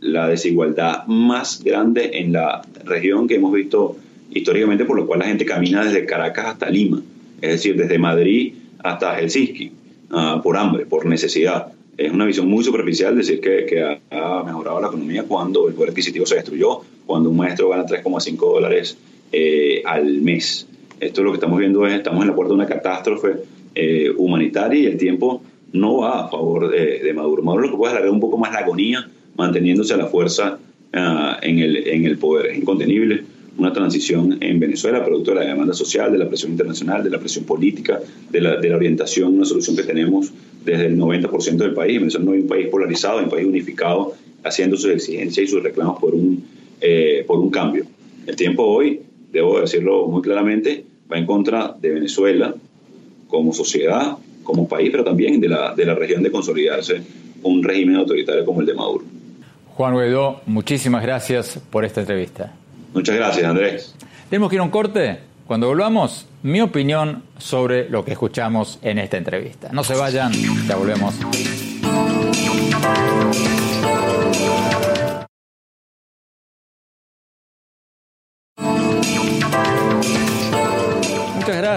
la 0.00 0.28
desigualdad 0.28 1.06
más 1.06 1.62
grande 1.62 2.10
en 2.14 2.32
la 2.32 2.62
región 2.84 3.26
que 3.26 3.36
hemos 3.36 3.52
visto 3.52 3.96
históricamente, 4.30 4.84
por 4.84 4.96
lo 4.96 5.06
cual 5.06 5.20
la 5.20 5.26
gente 5.26 5.44
camina 5.44 5.84
desde 5.84 6.04
Caracas 6.04 6.46
hasta 6.46 6.70
Lima, 6.70 7.02
es 7.40 7.50
decir, 7.50 7.76
desde 7.76 7.98
Madrid 7.98 8.54
hasta 8.78 9.16
Helsinki, 9.18 9.72
uh, 10.10 10.42
por 10.42 10.56
hambre, 10.56 10.86
por 10.86 11.06
necesidad. 11.06 11.72
Es 11.96 12.12
una 12.12 12.26
visión 12.26 12.48
muy 12.48 12.62
superficial 12.62 13.16
decir 13.16 13.40
que, 13.40 13.66
que 13.66 13.82
ha, 13.82 14.42
mejorado 14.44 14.80
la 14.80 14.86
economía 14.86 15.24
cuando 15.24 15.68
el 15.68 15.74
poder 15.74 15.90
adquisitivo 15.90 16.26
se 16.26 16.36
destruyó, 16.36 16.82
cuando 17.06 17.30
un 17.30 17.36
maestro 17.36 17.70
gana 17.70 17.84
3,5 17.84 18.36
dólares 18.36 18.96
eh, 19.32 19.82
al 19.84 20.20
mes. 20.20 20.66
Esto 21.00 21.22
lo 21.22 21.32
que 21.32 21.36
estamos 21.36 21.58
viendo 21.58 21.86
es, 21.86 21.94
estamos 21.94 22.22
en 22.22 22.28
la 22.28 22.34
puerta 22.34 22.50
de 22.50 22.54
una 22.54 22.66
catástrofe 22.66 23.36
eh, 23.74 24.10
humanitaria 24.16 24.80
y 24.80 24.86
el 24.86 24.96
tiempo 24.96 25.42
no 25.72 25.98
va 25.98 26.26
a 26.26 26.28
favor 26.28 26.70
de, 26.70 27.12
Maduro. 27.14 27.42
Maduro 27.42 27.66
lo 27.66 27.70
que 27.72 27.76
puede 27.76 28.10
un 28.10 28.20
poco 28.20 28.38
más 28.38 28.52
la 28.52 28.60
agonía 28.60 29.08
manteniéndose 29.38 29.94
a 29.94 29.96
la 29.96 30.06
fuerza 30.06 30.58
ah, 30.92 31.38
en, 31.40 31.60
el, 31.60 31.76
en 31.88 32.04
el 32.04 32.18
poder. 32.18 32.46
Es 32.46 32.58
incontenible 32.58 33.24
una 33.56 33.72
transición 33.72 34.36
en 34.40 34.60
Venezuela, 34.60 35.04
producto 35.04 35.30
de 35.30 35.40
la 35.40 35.46
demanda 35.46 35.74
social, 35.74 36.12
de 36.12 36.18
la 36.18 36.28
presión 36.28 36.52
internacional, 36.52 37.02
de 37.02 37.10
la 37.10 37.18
presión 37.18 37.44
política, 37.44 38.00
de 38.30 38.40
la, 38.40 38.56
de 38.56 38.68
la 38.68 38.76
orientación, 38.76 39.34
una 39.34 39.44
solución 39.44 39.76
que 39.76 39.84
tenemos 39.84 40.32
desde 40.64 40.86
el 40.86 40.98
90% 40.98 41.56
del 41.56 41.74
país. 41.74 41.98
Venezuela 41.98 42.26
no 42.26 42.34
es 42.34 42.42
un 42.42 42.48
país 42.48 42.66
polarizado, 42.68 43.18
es 43.18 43.24
un 43.24 43.30
país 43.30 43.46
unificado, 43.46 44.14
haciendo 44.44 44.76
sus 44.76 44.90
exigencias 44.90 45.48
y 45.48 45.50
sus 45.50 45.62
reclamos 45.62 45.98
por 45.98 46.14
un, 46.14 46.44
eh, 46.80 47.24
por 47.26 47.38
un 47.38 47.50
cambio. 47.50 47.84
El 48.26 48.36
tiempo 48.36 48.62
hoy, 48.64 49.00
debo 49.32 49.60
decirlo 49.60 50.06
muy 50.06 50.22
claramente, 50.22 50.84
va 51.10 51.18
en 51.18 51.26
contra 51.26 51.74
de 51.80 51.90
Venezuela 51.90 52.54
como 53.26 53.52
sociedad, 53.52 54.18
como 54.42 54.68
país, 54.68 54.90
pero 54.90 55.04
también 55.04 55.40
de 55.40 55.48
la, 55.48 55.74
de 55.74 55.84
la 55.84 55.94
región 55.94 56.22
de 56.22 56.30
consolidarse 56.30 57.00
un 57.42 57.62
régimen 57.62 57.96
autoritario 57.96 58.44
como 58.44 58.60
el 58.60 58.66
de 58.66 58.74
Maduro. 58.74 59.04
Juan 59.78 59.92
Guaidó, 59.92 60.40
muchísimas 60.46 61.04
gracias 61.04 61.60
por 61.70 61.84
esta 61.84 62.00
entrevista. 62.00 62.52
Muchas 62.92 63.14
gracias, 63.14 63.46
Andrés. 63.46 63.94
Tenemos 64.28 64.50
que 64.50 64.56
ir 64.56 64.60
a 64.60 64.64
un 64.64 64.70
corte. 64.70 65.20
Cuando 65.46 65.68
volvamos, 65.68 66.26
mi 66.42 66.60
opinión 66.60 67.22
sobre 67.38 67.88
lo 67.88 68.04
que 68.04 68.10
escuchamos 68.10 68.80
en 68.82 68.98
esta 68.98 69.18
entrevista. 69.18 69.68
No 69.70 69.84
se 69.84 69.94
vayan, 69.94 70.32
ya 70.66 70.74
volvemos. 70.74 71.14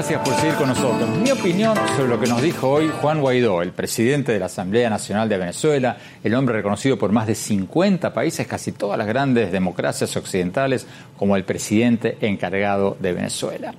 Gracias 0.02 0.28
por 0.28 0.34
seguir 0.34 0.56
con 0.56 0.68
nosotros. 0.68 1.08
Mi 1.20 1.30
opinión 1.30 1.78
sobre 1.96 2.10
lo 2.10 2.20
que 2.20 2.26
nos 2.26 2.42
dijo 2.42 2.68
hoy 2.68 2.90
Juan 3.02 3.22
Guaidó, 3.22 3.62
el 3.62 3.72
presidente 3.72 4.32
de 4.32 4.40
la 4.40 4.48
Asamblea 4.48 4.90
Nacional 4.90 5.30
de 5.30 5.38
Venezuela, 5.38 5.96
el 6.24 6.34
hombre 6.34 6.56
reconocido 6.56 6.98
por 6.98 7.12
más 7.12 7.28
de 7.28 7.36
50 7.36 8.12
países, 8.12 8.48
casi 8.48 8.72
todas 8.72 8.98
las 8.98 9.06
grandes 9.06 9.52
democracias 9.52 10.18
occidentales, 10.18 10.88
como 11.18 11.36
el 11.36 11.44
presidente 11.44 12.18
encargado 12.22 12.98
de 13.00 13.14
Venezuela. 13.14 13.76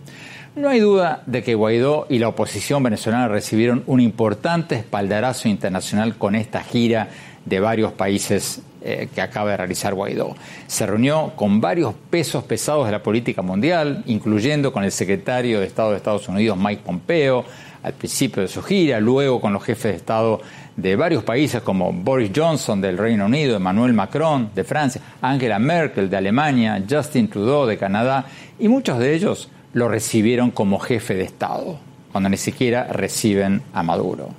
No 0.54 0.68
hay 0.68 0.78
duda 0.78 1.24
de 1.26 1.42
que 1.42 1.56
Guaidó 1.56 2.06
y 2.08 2.20
la 2.20 2.28
oposición 2.28 2.84
venezolana 2.84 3.26
recibieron 3.26 3.82
un 3.88 3.98
importante 3.98 4.76
espaldarazo 4.76 5.48
internacional 5.48 6.18
con 6.18 6.36
esta 6.36 6.62
gira 6.62 7.08
de 7.44 7.60
varios 7.60 7.92
países 7.92 8.62
eh, 8.82 9.08
que 9.14 9.20
acaba 9.20 9.50
de 9.50 9.56
realizar 9.56 9.94
Guaidó. 9.94 10.34
Se 10.66 10.86
reunió 10.86 11.32
con 11.36 11.60
varios 11.60 11.94
pesos 12.10 12.44
pesados 12.44 12.86
de 12.86 12.92
la 12.92 13.02
política 13.02 13.42
mundial, 13.42 14.02
incluyendo 14.06 14.72
con 14.72 14.84
el 14.84 14.92
secretario 14.92 15.60
de 15.60 15.66
Estado 15.66 15.90
de 15.90 15.98
Estados 15.98 16.28
Unidos, 16.28 16.58
Mike 16.58 16.82
Pompeo, 16.84 17.44
al 17.82 17.92
principio 17.94 18.42
de 18.42 18.48
su 18.48 18.62
gira, 18.62 19.00
luego 19.00 19.40
con 19.40 19.52
los 19.52 19.62
jefes 19.62 19.92
de 19.92 19.96
Estado 19.96 20.40
de 20.76 20.96
varios 20.96 21.22
países 21.24 21.62
como 21.62 21.92
Boris 21.92 22.30
Johnson 22.34 22.80
del 22.80 22.96
Reino 22.96 23.26
Unido, 23.26 23.56
Emmanuel 23.56 23.92
Macron 23.92 24.50
de 24.54 24.64
Francia, 24.64 25.00
Angela 25.20 25.58
Merkel 25.58 26.08
de 26.08 26.16
Alemania, 26.16 26.82
Justin 26.88 27.28
Trudeau 27.28 27.66
de 27.66 27.76
Canadá, 27.76 28.26
y 28.58 28.68
muchos 28.68 28.98
de 28.98 29.14
ellos 29.14 29.48
lo 29.74 29.88
recibieron 29.88 30.50
como 30.50 30.78
jefe 30.78 31.14
de 31.14 31.24
Estado, 31.24 31.78
cuando 32.10 32.28
ni 32.28 32.36
siquiera 32.36 32.84
reciben 32.84 33.62
a 33.72 33.82
Maduro. 33.82 34.30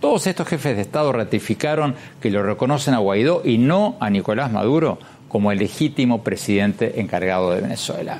Todos 0.00 0.26
estos 0.26 0.48
jefes 0.48 0.76
de 0.76 0.82
Estado 0.82 1.12
ratificaron 1.12 1.94
que 2.22 2.30
lo 2.30 2.42
reconocen 2.42 2.94
a 2.94 2.98
Guaidó 2.98 3.42
y 3.44 3.58
no 3.58 3.96
a 4.00 4.08
Nicolás 4.08 4.50
Maduro 4.50 4.98
como 5.28 5.52
el 5.52 5.58
legítimo 5.58 6.24
presidente 6.24 7.00
encargado 7.00 7.52
de 7.52 7.60
Venezuela. 7.60 8.18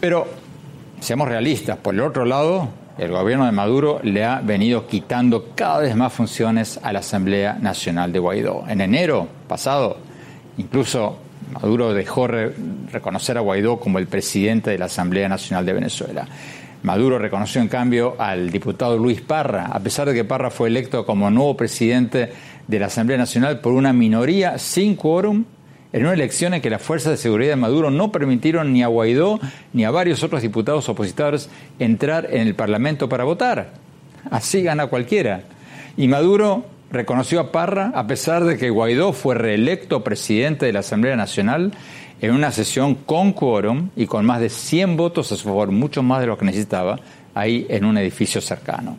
Pero, 0.00 0.26
seamos 1.00 1.28
realistas, 1.28 1.78
por 1.78 1.94
el 1.94 2.00
otro 2.00 2.26
lado, 2.26 2.68
el 2.98 3.10
gobierno 3.10 3.46
de 3.46 3.52
Maduro 3.52 4.00
le 4.02 4.22
ha 4.24 4.40
venido 4.40 4.86
quitando 4.86 5.52
cada 5.54 5.78
vez 5.78 5.96
más 5.96 6.12
funciones 6.12 6.78
a 6.82 6.92
la 6.92 6.98
Asamblea 6.98 7.54
Nacional 7.54 8.12
de 8.12 8.18
Guaidó. 8.18 8.64
En 8.68 8.82
enero 8.82 9.28
pasado, 9.48 9.96
incluso 10.58 11.16
Maduro 11.52 11.94
dejó 11.94 12.28
reconocer 12.28 13.38
a 13.38 13.40
Guaidó 13.40 13.80
como 13.80 13.98
el 13.98 14.08
presidente 14.08 14.70
de 14.70 14.78
la 14.78 14.84
Asamblea 14.84 15.28
Nacional 15.28 15.64
de 15.64 15.72
Venezuela. 15.72 16.28
Maduro 16.82 17.18
reconoció 17.18 17.60
en 17.60 17.68
cambio 17.68 18.16
al 18.18 18.50
diputado 18.50 18.98
Luis 18.98 19.20
Parra, 19.20 19.66
a 19.66 19.78
pesar 19.78 20.08
de 20.08 20.14
que 20.14 20.24
Parra 20.24 20.50
fue 20.50 20.68
electo 20.68 21.06
como 21.06 21.30
nuevo 21.30 21.56
presidente 21.56 22.32
de 22.66 22.78
la 22.80 22.86
Asamblea 22.86 23.18
Nacional 23.18 23.60
por 23.60 23.72
una 23.72 23.92
minoría 23.92 24.58
sin 24.58 24.96
quórum 24.96 25.44
en 25.92 26.02
una 26.02 26.14
elección 26.14 26.54
en 26.54 26.60
que 26.60 26.70
las 26.70 26.82
fuerzas 26.82 27.12
de 27.12 27.16
seguridad 27.18 27.50
de 27.50 27.56
Maduro 27.56 27.90
no 27.90 28.10
permitieron 28.10 28.72
ni 28.72 28.82
a 28.82 28.88
Guaidó 28.88 29.38
ni 29.72 29.84
a 29.84 29.90
varios 29.90 30.24
otros 30.24 30.42
diputados 30.42 30.88
opositores 30.88 31.50
entrar 31.78 32.28
en 32.30 32.48
el 32.48 32.54
Parlamento 32.56 33.08
para 33.08 33.24
votar. 33.24 33.74
Así 34.30 34.62
gana 34.62 34.88
cualquiera. 34.88 35.42
Y 35.96 36.08
Maduro 36.08 36.64
reconoció 36.90 37.40
a 37.40 37.52
Parra 37.52 37.92
a 37.94 38.06
pesar 38.06 38.44
de 38.44 38.56
que 38.56 38.70
Guaidó 38.70 39.12
fue 39.12 39.34
reelecto 39.34 40.02
presidente 40.02 40.66
de 40.66 40.72
la 40.72 40.80
Asamblea 40.80 41.14
Nacional 41.14 41.72
en 42.22 42.32
una 42.32 42.52
sesión 42.52 42.94
con 42.94 43.32
quórum 43.32 43.90
y 43.96 44.06
con 44.06 44.24
más 44.24 44.40
de 44.40 44.48
100 44.48 44.96
votos 44.96 45.32
a 45.32 45.36
su 45.36 45.44
favor, 45.44 45.72
mucho 45.72 46.04
más 46.04 46.20
de 46.20 46.28
lo 46.28 46.38
que 46.38 46.44
necesitaba, 46.44 47.00
ahí 47.34 47.66
en 47.68 47.84
un 47.84 47.98
edificio 47.98 48.40
cercano. 48.40 48.96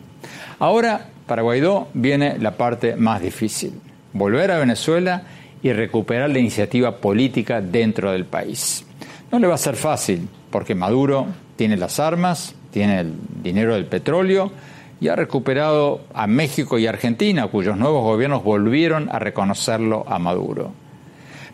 Ahora, 0.58 1.08
para 1.26 1.40
Guaidó 1.40 1.88
viene 1.94 2.38
la 2.38 2.58
parte 2.58 2.96
más 2.96 3.22
difícil, 3.22 3.72
volver 4.12 4.50
a 4.50 4.58
Venezuela 4.58 5.22
y 5.62 5.72
recuperar 5.72 6.28
la 6.28 6.38
iniciativa 6.38 6.98
política 6.98 7.62
dentro 7.62 8.12
del 8.12 8.26
país. 8.26 8.84
No 9.32 9.38
le 9.38 9.46
va 9.46 9.54
a 9.54 9.58
ser 9.58 9.76
fácil, 9.76 10.28
porque 10.50 10.74
Maduro 10.74 11.26
tiene 11.56 11.78
las 11.78 11.98
armas, 11.98 12.54
tiene 12.70 13.00
el 13.00 13.14
dinero 13.42 13.72
del 13.72 13.86
petróleo, 13.86 14.52
y 15.00 15.08
ha 15.08 15.16
recuperado 15.16 16.02
a 16.12 16.26
México 16.26 16.78
y 16.78 16.86
Argentina, 16.86 17.46
cuyos 17.46 17.78
nuevos 17.78 18.02
gobiernos 18.02 18.44
volvieron 18.44 19.08
a 19.10 19.18
reconocerlo 19.18 20.04
a 20.06 20.18
Maduro. 20.18 20.83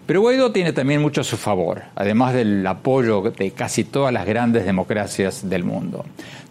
Pero 0.06 0.20
Guaidó 0.22 0.50
tiene 0.50 0.72
también 0.72 1.00
mucho 1.00 1.20
a 1.20 1.24
su 1.24 1.36
favor, 1.36 1.82
además 1.94 2.34
del 2.34 2.66
apoyo 2.66 3.22
de 3.22 3.50
casi 3.52 3.84
todas 3.84 4.12
las 4.12 4.26
grandes 4.26 4.64
democracias 4.64 5.48
del 5.48 5.64
mundo. 5.64 6.04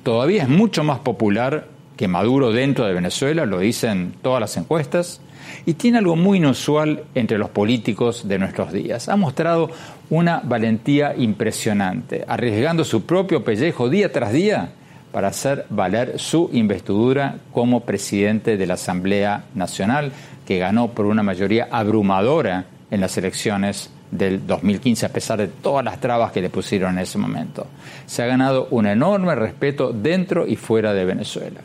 Todavía 0.03 0.43
es 0.43 0.49
mucho 0.49 0.83
más 0.83 0.99
popular 0.99 1.67
que 1.97 2.07
Maduro 2.07 2.53
dentro 2.53 2.85
de 2.85 2.93
Venezuela, 2.93 3.45
lo 3.45 3.59
dicen 3.59 4.13
todas 4.21 4.39
las 4.39 4.55
encuestas, 4.55 5.19
y 5.65 5.73
tiene 5.73 5.97
algo 5.97 6.15
muy 6.15 6.37
inusual 6.37 7.03
entre 7.15 7.37
los 7.37 7.49
políticos 7.49 8.27
de 8.27 8.39
nuestros 8.39 8.71
días. 8.71 9.09
Ha 9.09 9.17
mostrado 9.17 9.69
una 10.09 10.41
valentía 10.43 11.13
impresionante, 11.17 12.23
arriesgando 12.27 12.83
su 12.85 13.05
propio 13.05 13.43
pellejo 13.43 13.89
día 13.89 14.11
tras 14.11 14.31
día 14.31 14.69
para 15.11 15.29
hacer 15.29 15.65
valer 15.69 16.19
su 16.19 16.49
investidura 16.53 17.39
como 17.51 17.81
presidente 17.81 18.57
de 18.57 18.67
la 18.67 18.75
Asamblea 18.75 19.45
Nacional, 19.55 20.11
que 20.45 20.59
ganó 20.59 20.89
por 20.91 21.05
una 21.05 21.23
mayoría 21.23 21.67
abrumadora 21.71 22.65
en 22.91 23.01
las 23.01 23.17
elecciones 23.17 23.89
del 24.11 24.45
2015, 24.45 25.05
a 25.05 25.09
pesar 25.09 25.39
de 25.39 25.47
todas 25.47 25.85
las 25.85 25.99
trabas 25.99 26.31
que 26.31 26.41
le 26.41 26.49
pusieron 26.49 26.93
en 26.93 26.99
ese 26.99 27.17
momento. 27.17 27.67
Se 28.05 28.23
ha 28.23 28.25
ganado 28.25 28.67
un 28.71 28.87
enorme 28.87 29.35
respeto 29.35 29.91
dentro 29.93 30.47
y 30.47 30.55
fuera 30.55 30.93
de 30.93 31.05
Venezuela. 31.05 31.61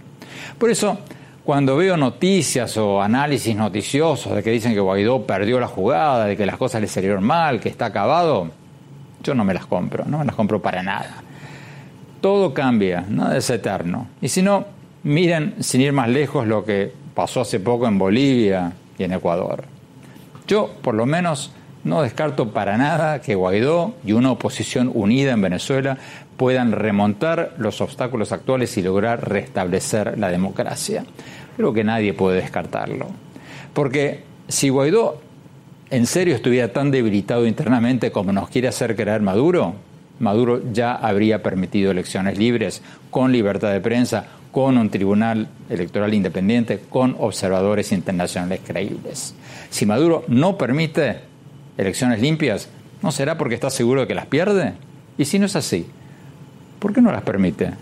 Por 0.59 0.71
eso, 0.71 0.99
cuando 1.45 1.77
veo 1.77 1.97
noticias 1.97 2.77
o 2.77 3.01
análisis 3.01 3.57
noticiosos 3.57 4.35
de 4.35 4.43
que 4.43 4.51
dicen 4.51 4.75
que 4.75 4.81
Guaidó 4.81 5.27
perdió 5.27 5.59
la 5.59 5.69
jugada, 5.69 6.27
de 6.27 6.37
que 6.37 6.47
las 6.47 6.57
cosas 6.57 6.81
le 6.81 6.87
salieron 6.87 7.25
mal, 7.25 7.61
que 7.61 7.69
está 7.69 7.87
acabado, 7.87 8.51
yo 9.23 9.35
no 9.35 9.45
me 9.45 9.55
las 9.55 9.67
compro, 9.67 10.05
no 10.07 10.19
me 10.19 10.25
las 10.25 10.35
compro 10.35 10.61
para 10.61 10.83
nada 10.83 11.25
todo 12.25 12.55
cambia, 12.55 13.05
nada 13.07 13.37
es 13.37 13.51
eterno. 13.51 14.07
Y 14.23 14.29
si 14.29 14.41
no, 14.41 14.65
miren, 15.03 15.57
sin 15.61 15.83
ir 15.83 15.93
más 15.93 16.09
lejos, 16.09 16.47
lo 16.47 16.65
que 16.65 16.91
pasó 17.15 17.43
hace 17.43 17.61
poco 17.61 17.87
en 17.87 17.99
Bolivia 17.99 18.73
y 18.97 19.05
en 19.05 19.13
Ecuador. 19.13 19.65
Yo, 20.47 20.71
por 20.83 20.95
lo 20.95 21.07
menos, 21.07 21.53
no 21.85 22.03
descarto 22.03 22.51
para 22.53 22.77
nada 22.77 23.21
que 23.21 23.35
Guaidó 23.35 23.95
y 24.05 24.13
una 24.13 24.33
oposición 24.33 24.91
unida 24.93 25.33
en 25.33 25.43
Venezuela 25.43 25.99
puedan 26.37 26.73
remontar 26.73 27.55
los 27.59 27.81
obstáculos 27.81 28.33
actuales 28.33 28.77
y 28.77 28.83
lograr 28.83 29.29
restablecer 29.29 30.19
la 30.19 30.31
democracia. 30.31 31.05
Creo 31.57 31.73
que 31.73 31.85
nadie 31.85 32.13
puede 32.15 32.41
descartarlo. 32.41 33.07
Porque 33.73 34.23
si 34.49 34.69
Guaidó 34.69 35.21
en 35.91 36.07
serio 36.07 36.35
estuviera 36.35 36.73
tan 36.73 36.91
debilitado 36.91 37.47
internamente 37.47 38.11
como 38.11 38.33
nos 38.33 38.49
quiere 38.49 38.69
hacer 38.69 38.97
creer 38.97 39.21
Maduro, 39.21 39.75
Maduro 40.19 40.63
ya 40.73 40.95
habría 40.95 41.43
permitido 41.43 41.91
elecciones 41.91 42.39
libres, 42.39 42.83
con 43.11 43.33
libertad 43.33 43.73
de 43.73 43.81
prensa, 43.81 44.27
con 44.55 44.79
un 44.79 44.89
tribunal 44.89 45.49
electoral 45.69 46.15
independiente, 46.15 46.79
con 46.89 47.17
observadores 47.19 47.91
internacionales 47.91 48.61
creíbles. 48.65 49.35
Si 49.69 49.85
Maduro 49.85 50.23
no 50.29 50.57
permite 50.57 51.23
elecciones 51.77 52.21
limpias, 52.21 52.69
¿no 53.03 53.11
será 53.11 53.37
porque 53.37 53.57
está 53.57 53.69
seguro 53.69 54.03
de 54.03 54.07
que 54.07 54.15
las 54.15 54.27
pierde? 54.27 54.75
Y 55.19 55.25
si 55.25 55.41
no 55.41 55.47
es 55.47 55.57
así, 55.57 55.87
¿por 56.79 56.93
qué 56.93 57.03
no 57.03 57.11
las 57.11 57.23
permite? 57.23 57.73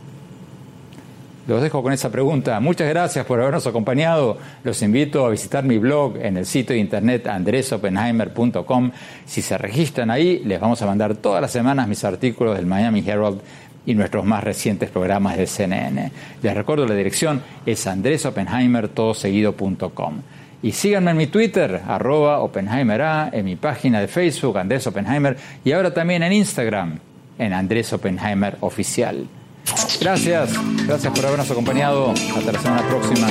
Los 1.46 1.60
dejo 1.60 1.82
con 1.82 1.92
esa 1.92 2.10
pregunta. 2.10 2.58
Muchas 2.60 2.88
gracias 2.88 3.26
por 3.26 3.40
habernos 3.40 3.66
acompañado. 3.66 4.38
Los 4.64 4.80
invito 4.80 5.26
a 5.26 5.30
visitar 5.30 5.64
mi 5.64 5.76
blog 5.76 6.16
en 6.16 6.36
el 6.36 6.46
sitio 6.46 6.74
de 6.74 6.80
internet 6.80 7.26
andresopenheimer.com. 7.26 8.92
Si 9.26 9.42
se 9.42 9.58
registran 9.58 10.10
ahí, 10.10 10.38
les 10.44 10.60
vamos 10.60 10.80
a 10.80 10.86
mandar 10.86 11.16
todas 11.16 11.42
las 11.42 11.50
semanas 11.50 11.88
mis 11.88 12.04
artículos 12.04 12.56
del 12.56 12.64
Miami 12.64 13.02
Herald 13.04 13.40
y 13.86 13.94
nuestros 13.94 14.24
más 14.24 14.42
recientes 14.44 14.90
programas 14.90 15.36
de 15.36 15.46
CNN. 15.46 16.10
Les 16.42 16.54
recuerdo 16.54 16.86
la 16.86 16.94
dirección 16.94 17.42
es 17.66 17.86
andresopenheimertodoseguido.com. 17.86 20.22
Y 20.62 20.72
síganme 20.72 21.10
en 21.10 21.16
mi 21.16 21.26
Twitter, 21.26 21.82
arroba 21.86 22.38
OpenheimerA, 22.38 23.30
en 23.32 23.44
mi 23.44 23.56
página 23.56 24.00
de 24.00 24.06
Facebook, 24.06 24.56
Andrés 24.58 24.86
Oppenheimer, 24.86 25.36
y 25.64 25.72
ahora 25.72 25.92
también 25.92 26.22
en 26.22 26.32
Instagram, 26.32 27.00
en 27.38 27.52
Andrés 27.52 27.92
Oppenheimer 27.92 28.56
Oficial. 28.60 29.26
Gracias, 30.00 30.52
gracias 30.86 31.12
por 31.12 31.26
habernos 31.26 31.50
acompañado. 31.50 32.12
Hasta 32.12 32.52
la 32.52 32.60
semana 32.60 32.88
próxima. 32.88 33.26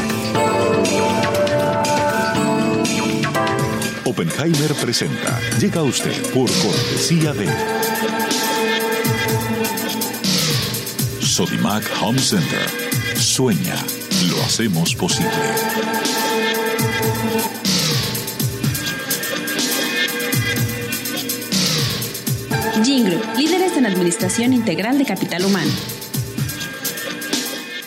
Oppenheimer 4.05 4.73
presenta. 4.81 5.39
Llega 5.59 5.83
usted 5.83 6.15
por 6.33 6.49
cortesía 6.61 7.33
de 7.33 7.47
Sodimac 11.41 11.83
Home 11.99 12.19
Center. 12.19 12.69
Sueña, 13.15 13.75
lo 14.29 14.43
hacemos 14.43 14.93
posible. 14.93 15.31
Jingle, 22.83 23.19
líderes 23.39 23.75
en 23.75 23.87
administración 23.87 24.53
integral 24.53 24.99
de 24.99 25.05
capital 25.05 25.43
humano. 25.45 25.71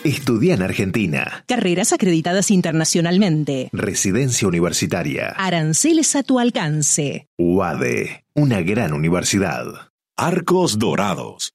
Estudia 0.02 0.55
en 0.55 0.62
Argentina. 0.62 1.44
Carreras 1.46 1.92
acreditadas 1.92 2.50
internacionalmente. 2.50 3.68
Residencia 3.72 4.48
universitaria. 4.48 5.28
Aranceles 5.28 6.16
a 6.16 6.24
tu 6.24 6.40
alcance. 6.40 7.28
UADE, 7.38 8.24
una 8.34 8.62
gran 8.62 8.92
universidad. 8.92 9.92
Arcos 10.16 10.80
Dorados. 10.80 11.55